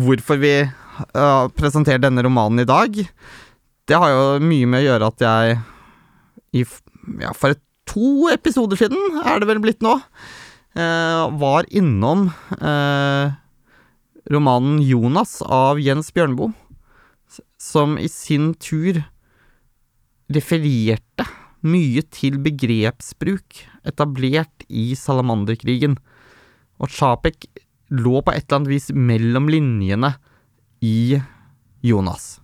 hvorfor 0.06 0.40
vi 0.40 0.54
uh, 0.62 1.46
presenterer 1.56 2.02
denne 2.04 2.24
romanen 2.24 2.62
i 2.62 2.68
dag. 2.68 2.98
Det 3.86 4.00
har 4.00 4.12
jo 4.12 4.44
mye 4.44 4.68
med 4.68 4.82
å 4.82 4.86
gjøre 4.86 5.10
at 5.12 5.24
jeg 5.26 5.56
i 6.56 6.66
ja, 7.22 7.32
for 7.36 7.56
to 7.86 8.28
episoder 8.32 8.78
siden, 8.78 9.20
er 9.22 9.40
det 9.40 9.48
vel 9.50 9.60
blitt 9.62 9.84
nå, 9.84 9.94
uh, 10.76 11.24
var 11.40 11.68
innom 11.70 12.28
uh, 12.58 13.34
romanen 14.32 14.80
'Jonas' 14.82 15.38
av 15.42 15.80
Jens 15.82 16.10
Bjørneboe, 16.14 16.52
som 17.60 17.96
i 17.98 18.08
sin 18.10 18.52
tur 18.58 19.02
refererte 20.32 21.26
mye 21.66 22.02
til 22.14 22.38
begrepsbruk 22.42 23.62
etablert 23.86 24.66
i 24.68 24.92
salamanderkrigen, 24.98 25.96
og 26.80 26.92
Chapek 26.92 27.48
lå 27.94 28.20
på 28.22 28.34
et 28.34 28.46
eller 28.46 28.60
annet 28.60 28.72
vis 28.72 28.90
mellom 28.92 29.48
linjene 29.50 30.14
i 30.84 31.18
Jonas. 31.86 32.36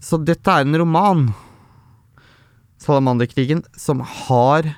Så 0.00 0.20
dette 0.22 0.52
er 0.52 0.66
en 0.66 0.78
roman, 0.82 1.28
Salamanderkrigen, 2.76 3.64
som 3.74 4.02
har 4.04 4.68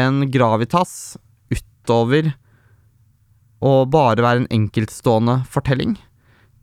en 0.00 0.24
gravitas 0.32 1.18
utover 1.52 2.32
å 3.60 3.84
bare 3.90 4.24
være 4.24 4.42
en 4.42 4.52
enkeltstående 4.62 5.42
fortelling. 5.50 5.96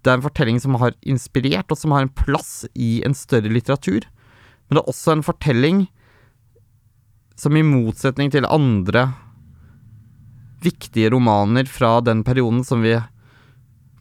Det 0.01 0.11
er 0.11 0.19
en 0.19 0.25
fortelling 0.25 0.59
som 0.63 0.77
har 0.81 0.97
inspirert, 1.05 1.69
og 1.69 1.79
som 1.79 1.93
har 1.95 2.05
en 2.05 2.13
plass 2.17 2.65
i 2.73 2.99
en 3.05 3.15
større 3.17 3.51
litteratur 3.53 4.07
men 4.67 4.77
det 4.77 4.81
er 4.81 4.91
også 4.91 5.13
en 5.13 5.25
fortelling 5.25 5.85
som 7.37 7.57
i 7.57 7.65
motsetning 7.65 8.31
til 8.33 8.47
andre 8.47 9.09
viktige 10.65 11.11
romaner 11.13 11.67
fra 11.69 11.99
den 12.01 12.23
perioden 12.25 12.63
som 12.65 12.81
vi 12.85 12.95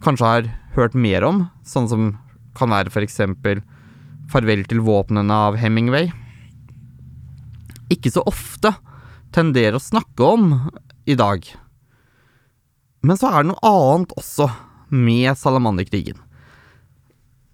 kanskje 0.05 0.31
har 0.31 0.49
hørt 0.77 0.97
mer 0.97 1.27
om, 1.27 1.45
sånn 1.67 1.89
som 1.91 2.13
kan 2.57 2.73
være 2.73 2.93
eksempel 3.05 3.65
Farvel 4.33 4.63
til 4.65 4.81
våpnene 4.81 5.37
av 5.37 5.59
Hemingway, 5.61 6.09
ikke 7.93 8.09
så 8.15 8.23
ofte 8.25 8.73
tenderer 9.37 9.77
å 9.77 9.83
snakke 9.83 10.25
om 10.25 10.47
i 11.05 11.13
dag. 11.19 11.45
Men 13.05 13.21
så 13.21 13.29
er 13.29 13.45
det 13.45 13.51
noe 13.51 13.69
annet 13.69 14.15
også 14.17 14.49
med 14.89 15.37
Salamanderkrigen 15.37 16.23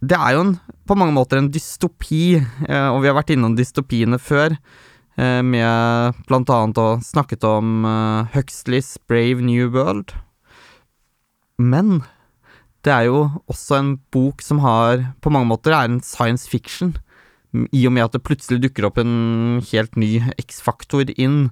det 0.01 0.17
er 0.17 0.35
jo 0.35 0.45
en, 0.47 0.55
på 0.91 0.99
mange 0.99 1.15
måter 1.15 1.39
en 1.39 1.51
dystopi, 1.55 2.41
eh, 2.67 2.89
og 2.91 3.05
vi 3.05 3.11
har 3.11 3.15
vært 3.15 3.31
innom 3.31 3.55
dystopiene 3.55 4.19
før, 4.19 4.57
eh, 5.17 5.43
med 5.43 6.19
blant 6.27 6.51
annet 6.51 6.81
og 6.83 7.05
snakket 7.07 7.47
om 7.47 7.85
eh, 7.87 8.33
Huxleys 8.35 8.97
Brave 9.07 9.39
New 9.41 9.71
World. 9.71 10.17
Men 11.63 12.03
det 12.83 12.91
er 12.91 13.07
jo 13.07 13.23
også 13.47 13.79
en 13.79 13.93
bok 14.11 14.43
som 14.43 14.65
har, 14.65 15.15
på 15.23 15.31
mange 15.31 15.53
måter, 15.53 15.77
er 15.77 15.87
en 15.87 16.03
science 16.03 16.51
fiction, 16.51 16.97
i 17.55 17.87
og 17.87 17.95
med 17.95 18.09
at 18.09 18.15
det 18.15 18.25
plutselig 18.27 18.63
dukker 18.63 18.87
opp 18.87 18.99
en 19.03 19.61
helt 19.73 19.97
ny 19.99 20.21
X-faktor 20.39 21.11
inn, 21.19 21.51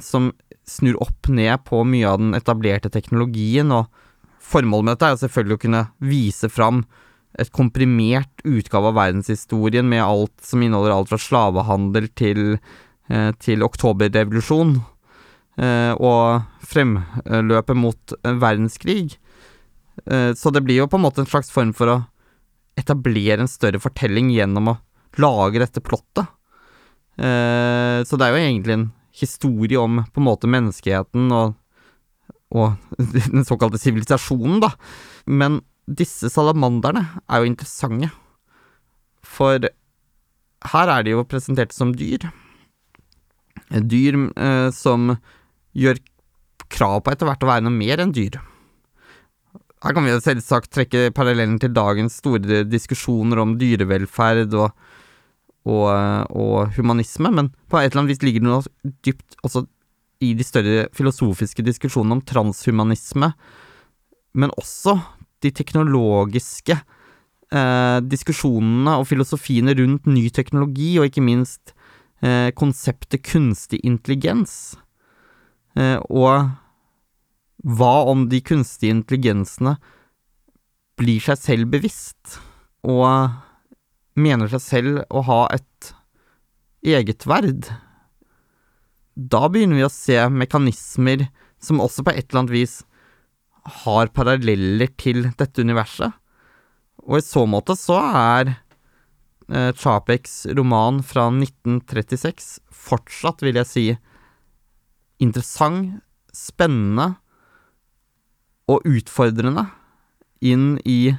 som 0.00 0.30
snur 0.62 0.94
opp 1.02 1.26
ned 1.26 1.64
på 1.66 1.82
mye 1.82 2.06
av 2.06 2.20
den 2.22 2.36
etablerte 2.38 2.90
teknologien, 2.94 3.74
og 3.74 3.90
formålet 4.38 4.86
med 4.86 4.94
dette 4.94 5.08
er 5.08 5.16
jo 5.16 5.20
selvfølgelig 5.24 5.58
å 5.58 5.62
kunne 5.64 5.82
vise 5.98 6.50
fram 6.54 6.84
et 7.38 7.50
komprimert 7.54 8.42
utgave 8.46 8.90
av 8.90 8.96
verdenshistorien 8.98 9.86
med 9.88 10.02
alt 10.02 10.34
som 10.44 10.62
inneholder 10.62 10.94
alt 10.94 11.10
fra 11.12 11.20
slavehandel 11.22 12.08
til, 12.18 12.58
eh, 13.08 13.32
til 13.38 13.64
oktoberrevolusjon. 13.66 14.80
eh, 15.58 15.90
og 15.98 16.44
fremløpet 16.62 17.74
mot 17.74 18.12
verdenskrig. 18.22 19.16
Eh, 20.06 20.30
så 20.32 20.52
det 20.52 20.62
blir 20.62 20.76
jo 20.76 20.86
på 20.86 20.94
en 20.94 21.02
måte 21.02 21.18
en 21.18 21.26
slags 21.26 21.50
form 21.50 21.72
for 21.74 21.86
å 21.90 22.06
etablere 22.78 23.40
en 23.40 23.50
større 23.50 23.80
fortelling 23.82 24.30
gjennom 24.30 24.68
å 24.68 24.78
lage 25.18 25.58
dette 25.58 25.82
plottet. 25.82 26.28
Så 27.18 28.14
det 28.14 28.22
er 28.22 28.30
jo 28.30 28.38
egentlig 28.38 28.72
en 28.76 28.92
historie 29.10 29.76
om 29.76 30.04
på 30.06 30.20
en 30.20 30.28
måte 30.28 30.46
menneskeheten 30.46 31.32
og, 31.34 31.56
og 32.54 32.76
den 33.32 33.42
såkalte 33.42 33.80
sivilisasjonen, 33.82 34.60
da. 34.62 34.70
Men 35.26 35.58
disse 35.88 36.28
salamanderne 36.32 37.04
er 37.28 37.40
jo 37.40 37.48
interessante, 37.48 38.10
for 39.24 39.62
her 40.72 40.92
er 40.92 41.06
de 41.06 41.14
jo 41.14 41.24
presentert 41.28 41.72
som 41.74 41.94
dyr. 41.96 42.28
Dyr 43.70 44.18
eh, 44.36 44.68
som 44.74 45.14
gjør 45.76 46.00
krav 46.72 47.02
på 47.02 47.12
etter 47.12 47.28
hvert 47.28 47.44
å 47.44 47.50
være 47.50 47.64
noe 47.66 47.74
mer 47.74 48.02
enn 48.02 48.12
dyr. 48.14 48.38
Her 49.84 49.94
kan 49.94 50.04
vi 50.04 50.16
selvsagt 50.18 50.72
trekke 50.74 51.12
parallellen 51.14 51.58
til 51.62 51.74
dagens 51.74 52.18
store 52.18 52.64
diskusjoner 52.66 53.38
om 53.38 53.54
dyrevelferd 53.60 54.56
og, 54.58 54.72
og, 55.68 55.86
og, 56.34 56.72
humanisme, 56.74 57.30
men 57.30 57.52
på 57.70 57.78
et 57.78 57.92
eller 57.92 58.02
annet 58.02 58.16
vis 58.16 58.24
ligger 58.26 58.42
det 58.42 58.50
noe 58.50 58.94
dypt 59.06 59.38
også 59.46 59.64
i 60.26 60.32
de 60.34 60.42
større 60.42 60.88
filosofiske 60.98 61.62
diskusjonene 61.62 62.18
om 62.18 62.24
transhumanisme, 62.26 63.30
men 64.34 64.54
også 64.58 64.96
de 65.44 65.52
teknologiske 65.54 66.76
eh, 66.76 67.98
diskusjonene 68.04 68.98
og 69.00 69.08
filosofiene 69.10 69.74
rundt 69.78 70.08
ny 70.10 70.28
teknologi, 70.34 70.96
og 70.98 71.08
ikke 71.08 71.24
minst 71.24 71.74
eh, 72.22 72.50
konseptet 72.58 73.24
kunstig 73.26 73.80
intelligens. 73.86 74.76
Eh, 75.78 75.98
og 76.08 76.50
hva 77.66 77.94
om 78.10 78.28
de 78.30 78.40
kunstige 78.44 78.94
intelligensene 78.94 79.76
blir 80.98 81.22
seg 81.22 81.38
selv 81.40 81.72
bevisst, 81.74 82.38
og 82.86 83.30
mener 84.18 84.50
seg 84.50 84.62
selv 84.62 85.02
å 85.10 85.22
ha 85.26 85.42
et 85.54 85.92
eget 86.86 87.26
verd? 87.28 87.70
Da 89.18 89.48
begynner 89.50 89.80
vi 89.80 89.86
å 89.86 89.92
se 89.92 90.18
mekanismer 90.30 91.26
som 91.62 91.82
også 91.82 92.04
på 92.06 92.14
et 92.14 92.28
eller 92.28 92.44
annet 92.44 92.54
vis 92.54 92.76
har 93.84 94.10
paralleller 94.14 94.90
til 95.00 95.28
dette 95.38 95.64
universet. 95.64 96.12
Og 97.08 97.20
i 97.20 97.24
så 97.24 97.44
måte 97.48 97.76
så 97.78 97.98
er 98.02 98.52
eh, 98.52 99.70
Chapeks 99.76 100.42
roman 100.58 101.00
fra 101.06 101.28
1936 101.32 102.58
fortsatt, 102.88 103.44
vil 103.44 103.60
jeg 103.60 103.70
si, 103.70 103.86
interessant, 105.22 106.02
spennende 106.34 107.16
og 108.68 108.84
utfordrende 108.86 109.64
inn 110.44 110.76
i 110.86 111.16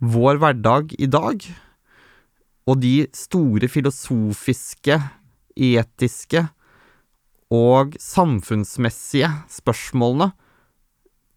vår 0.00 0.40
hverdag 0.40 0.94
i 0.98 1.06
dag, 1.10 1.44
og 2.66 2.80
de 2.80 3.04
store 3.14 3.68
filosofiske, 3.70 4.96
etiske 5.60 6.46
og 7.52 7.96
samfunnsmessige 8.00 9.28
spørsmålene 9.50 10.30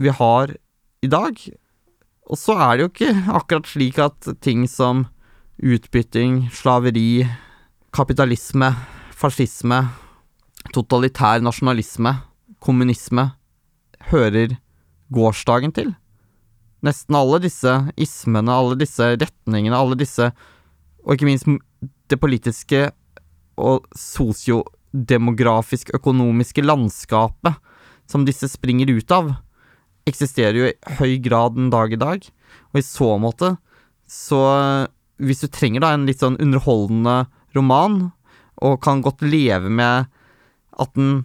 vi 0.04 0.13
har 0.13 0.54
i 1.04 1.10
dag. 1.10 1.39
Og 2.30 2.39
så 2.39 2.56
er 2.56 2.76
det 2.76 2.86
jo 2.86 2.92
ikke 2.92 3.13
akkurat 3.39 3.70
slik 3.70 4.00
at 4.02 4.30
ting 4.44 4.66
som 4.70 5.06
utbytting, 5.63 6.48
slaveri, 6.52 7.26
kapitalisme, 7.94 8.72
fascisme, 9.13 9.84
totalitær 10.74 11.44
nasjonalisme, 11.44 12.16
kommunisme 12.63 13.30
hører 14.10 14.58
gårsdagen 15.13 15.74
til. 15.76 15.94
Nesten 16.84 17.16
alle 17.16 17.39
disse 17.44 17.76
ismene, 17.96 18.52
alle 18.52 18.76
disse 18.80 19.13
retningene, 19.16 19.78
alle 19.78 20.00
disse 20.00 20.32
Og 21.04 21.16
ikke 21.16 21.28
minst 21.28 21.48
det 22.08 22.16
politiske 22.16 22.86
og 23.60 23.84
sosiodemografisk 23.92 25.89
økonomiske 25.98 26.63
landskapet 26.63 27.58
som 28.08 28.24
disse 28.24 28.48
springer 28.48 28.88
ut 28.88 29.12
av, 29.12 29.34
eksisterer 30.10 30.58
jo 30.58 30.70
i 30.70 30.98
høy 31.00 31.18
grad 31.24 31.56
den 31.58 31.70
dag 31.74 31.94
i 31.94 32.00
dag. 32.00 32.26
Og 32.74 32.82
i 32.82 32.86
så 32.86 33.16
måte, 33.22 33.56
så 34.10 34.42
Hvis 35.24 35.44
du 35.44 35.48
trenger 35.48 35.84
da 35.84 35.92
en 35.94 36.08
litt 36.10 36.20
sånn 36.20 36.39
underholdende 36.42 37.28
roman, 37.56 38.12
og 38.66 38.82
kan 38.82 39.04
godt 39.06 39.22
leve 39.22 39.70
med 39.70 40.10
at 40.82 40.96
den 40.98 41.22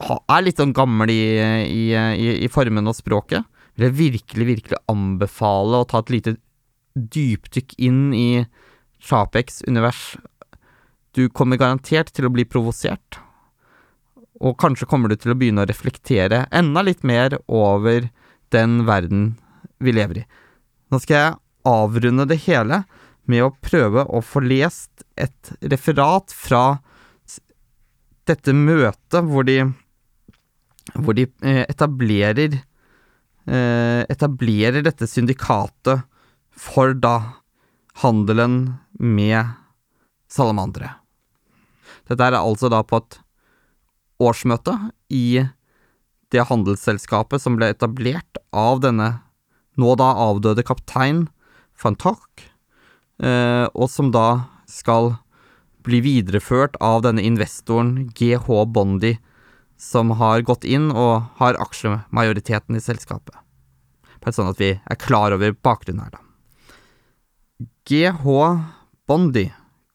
er 0.00 0.44
litt 0.46 0.60
sånn 0.62 0.72
gammel 0.72 1.10
i, 1.10 1.24
i, 1.66 1.82
i, 1.92 2.28
i 2.46 2.48
formen 2.48 2.88
og 2.88 2.96
språket, 2.96 3.42
vil 3.74 3.88
jeg 3.88 3.98
virkelig, 3.98 4.46
virkelig 4.48 4.80
anbefale 4.88 5.82
å 5.82 5.88
ta 5.88 6.00
et 6.00 6.14
lite 6.14 6.36
dypdykk 6.94 7.74
inn 7.82 8.14
i 8.14 8.28
Chapeks 9.02 9.64
univers. 9.66 10.14
Du 11.12 11.26
kommer 11.28 11.60
garantert 11.60 12.14
til 12.14 12.28
å 12.28 12.32
bli 12.32 12.46
provosert 12.48 13.18
og 14.42 14.58
kanskje 14.58 14.88
kommer 14.90 15.10
du 15.10 15.16
til 15.16 15.32
å 15.32 15.38
begynne 15.38 15.62
å 15.62 15.70
reflektere 15.70 16.46
enda 16.54 16.82
litt 16.82 17.04
mer 17.06 17.38
over 17.46 18.08
den 18.54 18.82
verden 18.88 19.36
vi 19.82 19.94
lever 19.94 20.22
i. 20.22 20.26
Nå 20.90 20.98
skal 21.02 21.18
jeg 21.18 21.38
avrunde 21.68 22.26
det 22.28 22.42
hele 22.48 22.82
med 23.30 23.46
å 23.46 23.52
prøve 23.62 24.04
å 24.10 24.22
få 24.24 24.42
lest 24.42 25.04
et 25.14 25.52
referat 25.62 26.34
fra 26.34 26.82
dette 28.26 28.54
møtet 28.54 29.22
hvor 29.30 29.46
de 29.46 29.60
hvor 30.98 31.14
de 31.14 31.28
eh, 31.46 31.62
etablerer 31.70 32.58
eh, 33.46 34.02
etablerer 34.10 34.82
dette 34.82 35.06
syndikatet 35.06 36.02
for 36.58 36.94
da 36.98 37.16
handelen 38.02 38.74
med 38.98 39.54
salamandere. 40.30 40.96
Dette 42.08 42.26
er 42.26 42.38
altså 42.40 42.70
da 42.72 42.82
på 42.82 42.98
et 42.98 43.20
årsmøte 44.22 44.76
i 45.12 45.42
det 46.32 46.46
handelsselskapet 46.48 47.42
som 47.42 47.58
ble 47.58 47.72
etablert 47.74 48.40
av 48.56 48.80
denne 48.84 49.10
nå 49.80 49.94
da 50.00 50.12
avdøde 50.28 50.64
kaptein 50.66 51.26
van 51.82 51.96
Tock, 51.98 52.44
eh, 53.22 53.66
og 53.72 53.88
som 53.90 54.10
da 54.14 54.48
skal 54.68 55.16
bli 55.82 56.00
videreført 56.04 56.76
av 56.80 57.02
denne 57.06 57.24
investoren 57.26 58.10
GH 58.14 58.48
Bondi, 58.72 59.16
som 59.76 60.12
har 60.20 60.44
gått 60.46 60.64
inn 60.64 60.92
og 60.92 61.26
har 61.40 61.58
aksjemajoriteten 61.60 62.78
i 62.78 62.82
selskapet. 62.82 63.34
Bare 64.22 64.36
sånn 64.36 64.52
at 64.52 64.60
vi 64.62 64.76
er 64.78 65.00
klar 65.02 65.34
over 65.34 65.56
bakgrunnen 65.58 66.04
her, 66.04 66.14
da. 66.14 66.22
GH 67.88 68.36
Bondi 69.10 69.48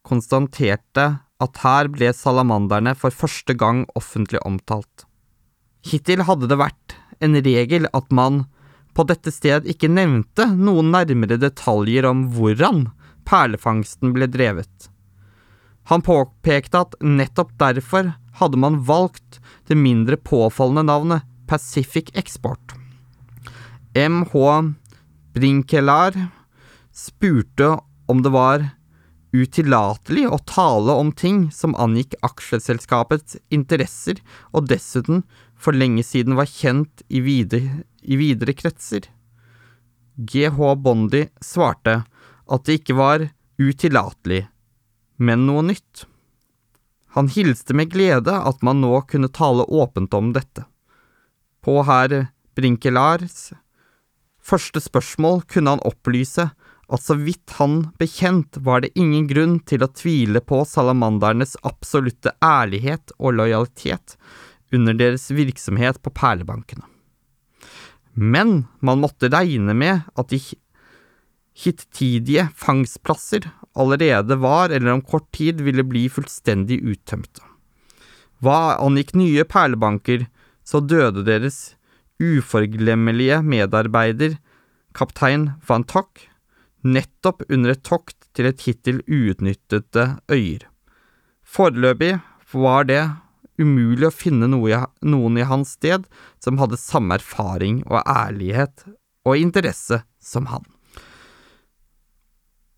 konstaterte 0.08 1.08
at 1.43 1.62
her 1.63 1.89
ble 1.93 2.10
salamanderne 2.15 2.93
for 2.97 3.13
første 3.13 3.54
gang 3.58 3.86
offentlig 4.00 4.41
omtalt. 4.47 5.06
Hittil 5.86 6.26
hadde 6.28 6.50
det 6.50 6.60
vært 6.60 6.97
en 7.23 7.38
regel 7.45 7.88
at 7.97 8.12
man 8.13 8.45
på 8.97 9.06
dette 9.06 9.32
sted 9.34 9.67
ikke 9.69 9.89
nevnte 9.93 10.47
noen 10.58 10.89
nærmere 10.93 11.38
detaljer 11.41 12.08
om 12.10 12.28
hvordan 12.34 12.88
perlefangsten 13.30 14.13
ble 14.15 14.30
drevet. 14.32 14.89
Han 15.88 16.04
påpekte 16.04 16.82
at 16.84 16.97
nettopp 17.04 17.54
derfor 17.62 18.12
hadde 18.41 18.60
man 18.60 18.82
valgt 18.88 19.39
det 19.69 19.78
mindre 19.80 20.17
påfallende 20.17 20.88
navnet 20.89 21.28
Pacific 21.47 22.10
Export. 22.17 22.73
MH 23.95 24.34
Brinkelar 25.38 26.17
spurte 26.93 27.78
om 28.10 28.21
det 28.26 28.34
var 28.34 28.65
utillatelig 29.36 30.26
å 30.30 30.40
tale 30.48 30.96
om 30.96 31.12
ting 31.12 31.48
som 31.52 31.76
angikk 31.76 32.16
aksjeselskapets 32.26 33.38
interesser, 33.54 34.22
og 34.56 34.70
dessuten 34.72 35.24
for 35.58 35.76
lenge 35.76 36.06
siden 36.06 36.38
var 36.38 36.50
kjent 36.50 37.04
i 37.08 37.22
videre, 37.26 37.84
i 38.02 38.18
videre 38.20 38.56
kretser. 38.56 39.10
GH 40.18 40.74
Bondi 40.82 41.28
svarte 41.44 42.02
at 42.48 42.66
det 42.66 42.80
ikke 42.82 42.98
var 42.98 43.28
utillatelig, 43.60 44.46
men 45.18 45.46
noe 45.50 45.66
nytt. 45.74 46.06
Han 47.18 47.30
hilste 47.34 47.74
med 47.74 47.92
glede 47.92 48.34
at 48.34 48.63
man 48.66 48.82
nå 48.82 49.02
kunne 49.10 49.34
tale 49.34 49.66
åpent 49.66 50.13
om 50.13 50.32
dette. 50.36 50.66
På 51.62 51.82
herr 51.84 52.30
Brinkelars 52.56 53.52
første 54.48 54.82
spørsmål 54.82 55.42
kunne 55.50 55.76
han 55.76 55.86
opplyse 55.88 56.48
at 56.88 57.04
så 57.04 57.17
vidt 57.19 57.58
han 57.60 57.80
bekjent 58.00 58.60
var 58.63 58.84
det 58.84 58.93
ingen 59.00 59.28
grunn 59.28 59.58
til 59.67 59.84
å 59.84 59.91
tvile 59.91 60.39
på 60.39 60.62
salamandernes 60.67 61.58
absolutte 61.67 62.32
ærlighet 62.43 63.12
og 63.17 63.36
lojalitet 63.41 64.15
under 64.71 64.95
deres 64.95 65.28
virksomhet 65.32 66.00
på 66.04 66.13
perlebankene. 66.15 66.86
Men 68.17 68.65
man 68.80 69.04
måtte 69.04 69.30
regne 69.30 69.76
med 69.78 70.08
at 70.17 70.32
de 70.32 70.39
hittidige 71.58 72.47
fangstplasser 72.56 73.50
allerede 73.78 74.39
var 74.41 74.71
eller 74.73 74.95
om 74.95 75.04
kort 75.06 75.28
tid 75.36 75.62
ville 75.62 75.86
bli 75.86 76.08
fullstendig 76.10 76.80
uttømte. 76.82 77.43
Hva 78.41 78.78
angikk 78.82 79.15
nye 79.17 79.45
perlebanker, 79.50 80.28
så 80.65 80.82
døde 80.84 81.23
deres 81.26 81.76
uforglemmelige 82.21 83.39
medarbeider, 83.45 84.38
kaptein 84.97 85.52
van 85.65 85.86
Tock, 85.89 86.28
nettopp 86.86 87.44
under 87.50 87.74
et 87.74 87.84
tokt 87.86 88.30
til 88.38 88.50
et 88.50 88.62
hittil 88.66 89.02
uutnyttede 89.08 90.18
øyer. 90.32 90.68
Foreløpig 91.48 92.18
var 92.54 92.88
det 92.90 93.04
umulig 93.58 94.08
å 94.08 94.13
finne 94.13 94.50
noen 94.50 95.38
i 95.40 95.48
hans 95.50 95.76
sted 95.78 96.06
som 96.44 96.60
hadde 96.62 96.80
samme 96.80 97.18
erfaring 97.18 97.82
og 97.88 98.04
ærlighet 98.04 98.86
og 99.28 99.40
interesse 99.42 100.04
som 100.22 100.50
han. 100.52 100.66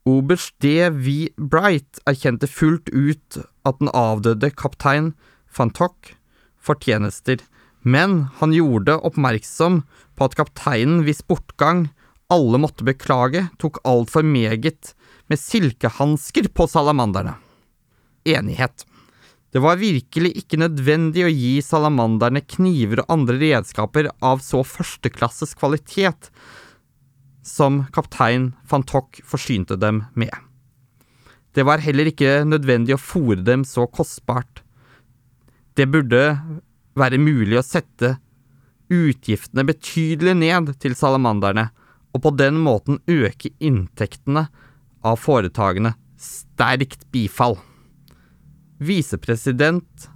Oberst 0.09 0.55
D. 0.63 0.89
V. 0.89 1.29
Bright 1.37 1.99
erkjente 2.09 2.47
fullt 2.49 2.89
ut 2.89 3.41
at 3.67 3.77
den 3.81 3.91
avdøde 3.93 4.49
kaptein 4.55 5.13
van 5.53 5.73
Tock 5.75 6.15
fortjenester, 6.59 7.41
men 7.83 8.29
han 8.39 8.53
gjorde 8.55 8.97
oppmerksom 9.05 9.83
på 10.17 10.27
at 10.27 10.35
kapteinen 10.39 11.03
hvis 11.05 11.21
bortgang 11.27 11.87
alle 12.29 12.59
måtte 12.61 12.85
beklage, 12.85 13.47
tok 13.57 13.81
altfor 13.87 14.25
meget 14.25 14.93
med 15.29 15.41
silkehansker 15.41 16.49
på 16.53 16.67
salamanderne. 16.69 17.35
Enighet. 18.25 18.85
Det 19.49 19.61
var 19.63 19.79
virkelig 19.81 20.35
ikke 20.43 20.59
nødvendig 20.61 21.23
å 21.25 21.31
gi 21.33 21.55
salamanderne 21.65 22.43
kniver 22.45 23.01
og 23.01 23.15
andre 23.15 23.39
redskaper 23.41 24.11
av 24.21 24.43
så 24.45 24.61
førsteklasses 24.61 25.55
kvalitet 25.57 26.29
som 27.45 27.83
kaptein 27.95 28.51
van 28.69 28.85
Tock 28.85 29.23
forsynte 29.25 29.79
dem 29.81 30.03
med. 30.13 30.33
Det 31.57 31.65
var 31.65 31.81
heller 31.81 32.11
ikke 32.11 32.43
nødvendig 32.45 32.93
å 32.93 33.01
fòre 33.01 33.41
dem 33.41 33.65
så 33.65 33.87
kostbart. 33.89 34.61
Det 35.73 35.89
burde 35.89 36.21
være 36.99 37.17
mulig 37.21 37.57
å 37.57 37.65
sette 37.65 38.19
utgiftene 38.89 39.65
betydelig 39.65 40.35
ned 40.37 40.75
til 40.81 40.93
salamanderne, 40.97 41.69
og 42.13 42.23
på 42.23 42.31
den 42.37 42.59
måten 42.63 42.99
øke 43.09 43.51
inntektene 43.59 44.47
av 45.05 45.19
foretakene. 45.21 45.93
Sterkt 46.19 47.05
bifall. 47.13 47.57
Visepresident 48.79 50.09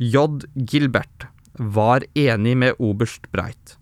J. 0.00 0.40
Gilbert 0.54 1.26
var 1.54 2.04
enig 2.14 2.54
med 2.56 2.78
oberst 2.78 3.26
Breit, 3.34 3.76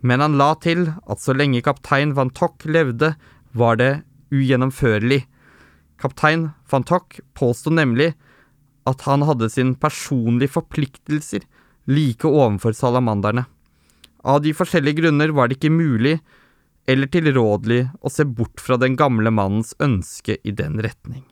men 0.00 0.22
han 0.22 0.38
la 0.40 0.54
til 0.62 0.86
at 0.88 1.20
så 1.20 1.34
lenge 1.36 1.60
kaptein 1.66 2.14
van 2.16 2.30
Tock 2.32 2.64
levde, 2.64 3.12
var 3.52 3.76
det 3.76 4.02
ugjennomførlig. 4.32 5.24
Kaptein 6.00 6.48
van 6.70 6.86
Tock 6.86 7.18
påsto 7.34 7.70
nemlig 7.74 8.14
at 8.88 9.04
han 9.04 9.26
hadde 9.28 9.50
sine 9.52 9.76
personlige 9.76 10.54
forpliktelser 10.54 11.44
like 11.90 12.26
overfor 12.26 12.72
salamanderne. 12.76 13.44
Av 14.24 14.40
de 14.44 14.52
forskjellige 14.56 15.02
grunner 15.02 15.32
var 15.34 15.48
det 15.48 15.58
ikke 15.58 15.72
mulig 15.74 16.18
eller 16.90 17.06
tilrådelig 17.06 17.84
å 18.02 18.10
se 18.10 18.24
bort 18.26 18.60
fra 18.62 18.78
den 18.80 18.96
gamle 18.98 19.30
mannens 19.30 19.76
ønske 19.78 20.38
i 20.42 20.54
den 20.56 20.80
retning. 20.82 21.22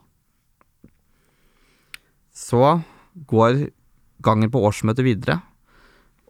Så 2.30 2.78
går 3.26 3.64
gangen 4.22 4.52
på 4.54 4.62
årsmøtet 4.68 5.06
videre, 5.06 5.40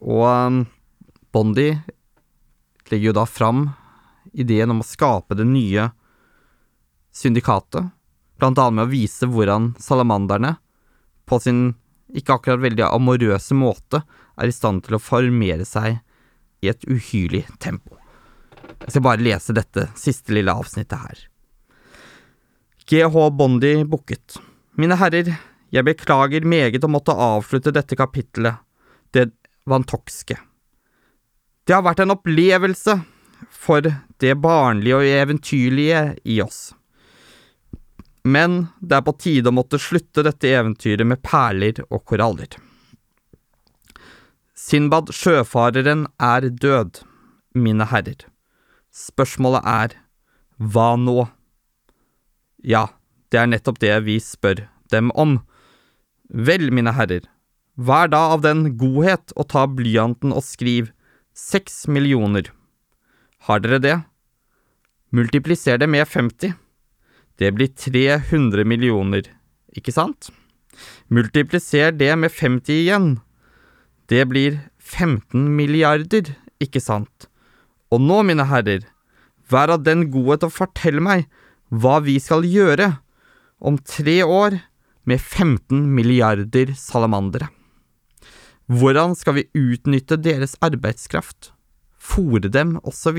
og 0.01 0.25
um, 0.25 0.62
Bondi 1.35 1.69
legger 2.88 3.11
jo 3.11 3.17
da 3.19 3.27
fram 3.29 3.67
ideen 4.33 4.73
om 4.73 4.81
å 4.81 4.87
skape 4.87 5.37
det 5.37 5.45
nye 5.49 5.91
syndikatet, 7.12 7.91
blant 8.41 8.61
annet 8.62 8.79
med 8.79 8.87
å 8.87 8.93
vise 8.95 9.29
hvordan 9.29 9.75
salamanderne, 9.83 10.57
på 11.29 11.37
sin 11.45 11.75
ikke 12.17 12.38
akkurat 12.38 12.64
veldig 12.64 12.87
amorøse 12.88 13.57
måte, 13.59 14.01
er 14.41 14.49
i 14.49 14.55
stand 14.55 14.87
til 14.87 14.97
å 14.97 15.03
formere 15.03 15.69
seg 15.69 15.99
i 16.64 16.71
et 16.73 16.87
uhyrlig 16.88 17.45
tempo. 17.61 17.99
Jeg 18.85 18.95
skal 18.95 19.05
bare 19.05 19.23
lese 19.23 19.55
dette 19.57 19.88
siste 19.99 20.35
lille 20.37 20.53
avsnittet 20.55 21.03
her. 21.03 21.25
GH 22.88 23.17
Bondi 23.37 23.75
bukket. 23.85 24.38
Mine 24.79 24.97
herrer, 24.97 25.35
jeg 25.75 25.85
beklager 25.85 26.47
meget 26.49 26.85
å 26.87 26.91
måtte 26.91 27.12
avslutte 27.12 27.75
dette 27.75 27.99
kapittelet, 27.99 28.62
det 29.12 29.29
vantokske. 29.69 30.38
Det 31.69 31.75
har 31.77 31.85
vært 31.85 32.01
en 32.01 32.14
opplevelse 32.14 32.95
for 33.53 33.85
det 34.23 34.35
barnlige 34.41 34.97
og 34.97 35.11
eventyrlige 35.11 36.03
i 36.25 36.38
oss. 36.41 36.71
Men 38.25 38.67
det 38.81 38.97
er 38.99 39.05
på 39.05 39.14
tide 39.21 39.53
å 39.53 39.57
måtte 39.57 39.81
slutte 39.81 40.25
dette 40.25 40.49
eventyret 40.49 41.07
med 41.07 41.21
perler 41.25 41.83
og 41.88 42.07
koraller. 42.09 42.57
Sinbad 44.59 45.12
sjøfareren 45.14 46.07
er 46.21 46.49
død, 46.51 47.03
mine 47.55 47.87
herrer. 47.93 48.27
Spørsmålet 48.98 49.62
er 49.68 49.94
hva 50.58 50.96
nå? 50.98 51.28
Ja, 52.66 52.88
det 53.30 53.38
er 53.38 53.50
nettopp 53.50 53.78
det 53.82 53.94
vi 54.08 54.18
spør 54.22 54.64
dem 54.90 55.12
om. 55.14 55.38
Vel, 56.28 56.72
mine 56.74 56.92
herrer, 56.96 57.22
hva 57.78 58.04
er 58.04 58.12
da 58.12 58.22
av 58.34 58.42
den 58.42 58.72
godhet 58.80 59.32
å 59.38 59.46
ta 59.46 59.68
blyanten 59.70 60.34
og 60.34 60.42
skriv 60.42 60.90
seks 61.38 61.87
millioner. 61.87 62.50
Har 63.46 63.62
dere 63.62 63.78
det? 63.78 63.94
Multipliser 65.14 65.78
det 65.78 65.87
med 65.88 66.08
50. 66.11 66.56
Det 67.38 67.52
blir 67.54 67.70
300 67.70 68.66
millioner, 68.66 69.22
ikke 69.78 69.94
sant? 69.94 70.32
Multipliser 71.08 71.94
det 71.94 72.11
med 72.18 72.34
50 72.34 72.74
igjen. 72.74 73.08
Det 74.11 74.26
blir 74.26 74.58
15 74.82 75.46
milliarder, 75.54 76.34
ikke 76.58 76.82
sant? 76.82 77.28
Og 77.92 78.03
nå, 78.05 78.22
mine 78.27 78.44
herrer, 78.51 78.85
vær 79.48 79.72
av 79.72 79.85
den 79.87 80.09
godhet 80.12 80.44
å 80.44 80.53
fortelle 80.53 81.01
meg 81.05 81.29
hva 81.68 81.98
vi 82.05 82.18
skal 82.20 82.44
gjøre 82.48 82.98
om 83.59 83.79
tre 83.81 84.20
år 84.24 84.59
med 85.09 85.20
15 85.20 85.87
milliarder 85.96 86.74
salamandere. 86.77 87.48
Hvordan 88.68 89.14
skal 89.16 89.38
vi 89.38 89.46
utnytte 89.57 90.18
deres 90.20 90.59
arbeidskraft, 90.61 91.55
fòre 91.96 92.51
dem 92.53 92.77
osv.? 92.85 93.16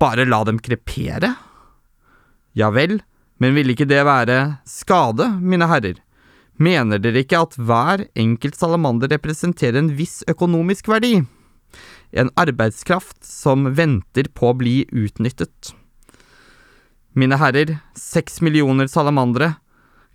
Bare 0.00 0.24
la 0.24 0.40
dem 0.48 0.60
krepere? 0.60 1.34
Ja 2.56 2.70
vel, 2.72 3.02
men 3.36 3.52
ville 3.56 3.76
ikke 3.76 3.88
det 3.88 4.00
være 4.08 4.62
skade, 4.64 5.28
mine 5.44 5.68
herrer? 5.68 6.00
Mener 6.56 7.00
dere 7.04 7.20
ikke 7.20 7.42
at 7.44 7.56
hver 7.60 8.06
enkelt 8.16 8.56
salamander 8.56 9.12
representerer 9.12 9.82
en 9.82 9.92
viss 9.98 10.22
økonomisk 10.32 10.88
verdi? 10.88 11.18
En 12.20 12.32
arbeidskraft 12.40 13.24
som 13.24 13.70
venter 13.76 14.28
på 14.34 14.50
å 14.50 14.56
bli 14.58 14.76
utnyttet. 14.92 15.72
Mine 17.16 17.38
herrer, 17.40 17.78
seks 17.96 18.42
millioner 18.44 18.90
salamandere 18.92 19.54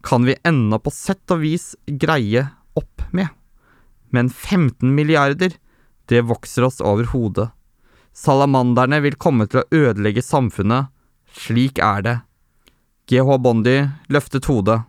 kan 0.06 0.26
vi 0.26 0.38
ennå 0.46 0.78
på 0.82 0.94
sett 0.94 1.34
og 1.34 1.42
vis 1.44 1.72
greie 1.86 2.48
opp 2.78 3.06
med, 3.14 3.30
men 4.14 4.30
15 4.30 4.94
milliarder, 4.96 5.56
det 6.10 6.26
vokser 6.30 6.66
oss 6.68 6.82
over 6.84 7.10
hodet. 7.14 7.50
Salamanderne 8.14 9.00
vil 9.06 9.16
komme 9.16 9.48
til 9.48 9.62
å 9.62 9.68
ødelegge 9.72 10.24
samfunnet, 10.26 10.92
slik 11.32 11.80
er 11.80 12.06
det. 12.06 12.18
GH 13.08 13.38
Bondi 13.44 13.78
løftet 14.12 14.50
hodet. 14.52 14.82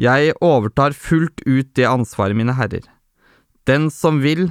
Jeg 0.00 0.36
overtar 0.40 0.94
fullt 0.96 1.42
ut 1.44 1.74
det 1.76 1.88
ansvaret, 1.88 2.36
mine 2.36 2.54
herrer. 2.56 2.84
Den 3.68 3.90
som 3.92 4.20
vil, 4.24 4.48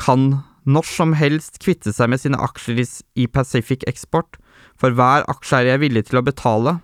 kan 0.00 0.42
når 0.64 0.86
som 0.88 1.12
helst 1.18 1.60
kvitte 1.60 1.92
seg 1.92 2.10
med 2.10 2.22
sine 2.22 2.40
aksjer 2.40 2.80
i 3.20 3.26
Pacific 3.28 3.84
Export, 3.88 4.38
for 4.80 4.96
hver 4.96 5.26
aksje 5.30 5.60
er 5.60 5.74
jeg 5.74 5.82
villig 5.84 6.06
til 6.08 6.20
å 6.20 6.24
betale. 6.24 6.78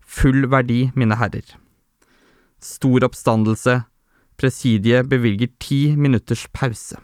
Full 0.00 0.48
verdi, 0.52 0.90
mine 0.98 1.16
herrer. 1.20 1.44
Stor 2.62 3.04
oppstandelse. 3.06 3.82
Presidiet 4.40 5.08
bevilger 5.10 5.52
ti 5.60 5.94
minutters 5.96 6.46
pause. 6.56 6.98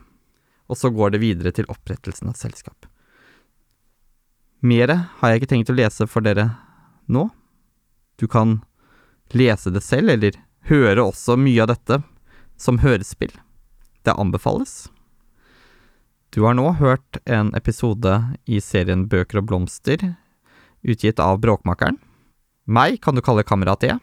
Og 0.69 0.81
så 0.81 0.91
går 0.93 1.15
det 1.15 1.23
videre 1.23 1.53
til 1.55 1.69
opprettelsen 1.71 2.31
av 2.33 2.39
selskap. 2.41 2.89
Mere 4.65 4.97
har 5.21 5.31
jeg 5.31 5.43
ikke 5.43 5.53
tenkt 5.55 5.71
å 5.71 5.77
lese 5.77 6.09
for 6.11 6.25
dere 6.25 6.49
nå. 7.07 7.29
Du 8.19 8.27
kan 8.27 8.59
lese 9.37 9.71
det 9.71 9.85
selv, 9.85 10.11
eller 10.17 10.41
høre 10.69 11.05
også 11.05 11.37
mye 11.39 11.63
av 11.63 11.71
dette 11.71 12.01
som 12.59 12.81
hørespill. 12.83 13.33
Det 14.03 14.17
anbefales. 14.19 14.89
Du 16.39 16.45
har 16.47 16.55
nå 16.55 16.69
hørt 16.79 17.17
en 17.27 17.49
episode 17.59 18.13
i 18.47 18.61
serien 18.63 19.09
Bøker 19.11 19.41
og 19.41 19.49
blomster, 19.51 19.99
utgitt 20.87 21.19
av 21.19 21.41
Bråkmakeren. 21.43 21.97
Meg 22.71 23.01
kan 23.03 23.19
du 23.19 23.23
kalle 23.27 23.43
Kamerat 23.43 23.83
E. 23.89 23.97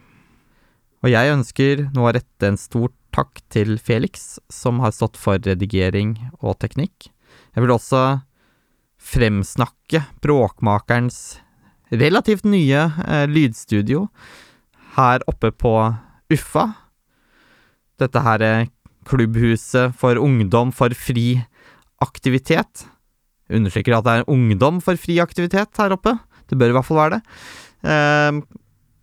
Og 1.00 1.08
jeg 1.08 1.32
ønsker 1.32 1.86
nå 1.96 2.04
å 2.04 2.12
rette 2.12 2.50
en 2.50 2.60
stor 2.60 2.92
takk 3.16 3.40
til 3.48 3.78
Felix, 3.80 4.36
som 4.52 4.84
har 4.84 4.92
stått 4.92 5.16
for 5.16 5.40
redigering 5.40 6.12
og 6.42 6.58
teknikk. 6.60 7.08
Jeg 7.56 7.64
vil 7.64 7.72
også 7.72 8.04
fremsnakke 9.00 10.04
Bråkmakerens 10.20 11.38
relativt 11.88 12.44
nye 12.44 12.84
eh, 13.08 13.24
lydstudio 13.32 14.10
her 15.00 15.24
oppe 15.24 15.54
på 15.56 15.78
Uffa, 16.36 16.68
dette 17.96 18.28
her 18.28 18.44
er 18.44 18.72
klubbhuset 19.08 19.96
for 19.96 20.20
ungdom 20.20 20.68
for 20.76 20.92
fri 20.92 21.46
aktivitet. 22.04 22.86
Jeg 23.46 23.60
understreker 23.60 23.96
at 23.96 24.06
det 24.06 24.14
er 24.18 24.30
ungdom 24.32 24.80
for 24.84 24.98
fri 25.00 25.18
aktivitet 25.22 25.78
her 25.80 25.94
oppe. 25.94 26.16
Det 26.50 26.58
bør 26.58 26.72
i 26.72 26.76
hvert 26.76 26.86
fall 26.86 27.00
være 27.00 27.18
det. 27.18 27.36
Eh, 27.86 28.40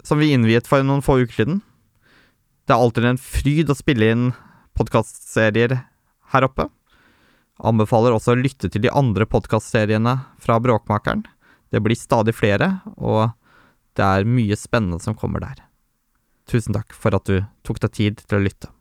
som 0.04 0.20
vi 0.20 0.34
innviet 0.36 0.68
for 0.68 0.84
noen 0.86 1.04
få 1.06 1.22
uker 1.24 1.38
siden. 1.38 1.62
Det 2.68 2.76
er 2.76 2.80
alltid 2.80 3.08
en 3.08 3.20
fryd 3.20 3.72
å 3.72 3.78
spille 3.78 4.12
inn 4.14 4.30
podkastserier 4.78 5.78
her 6.34 6.48
oppe. 6.48 6.68
Anbefaler 7.64 8.16
også 8.16 8.34
å 8.34 8.40
lytte 8.40 8.70
til 8.72 8.84
de 8.84 8.92
andre 8.92 9.28
podkastseriene 9.30 10.18
fra 10.42 10.60
Bråkmakeren. 10.64 11.24
Det 11.72 11.82
blir 11.84 11.98
stadig 11.98 12.36
flere, 12.36 12.84
og 12.98 13.34
det 13.98 14.06
er 14.06 14.30
mye 14.30 14.58
spennende 14.60 15.00
som 15.04 15.16
kommer 15.18 15.44
der. 15.44 15.64
Tusen 16.50 16.76
takk 16.76 16.96
for 16.98 17.16
at 17.16 17.30
du 17.30 17.44
tok 17.64 17.80
deg 17.84 17.94
tid 17.96 18.24
til 18.26 18.40
å 18.40 18.44
lytte. 18.44 18.72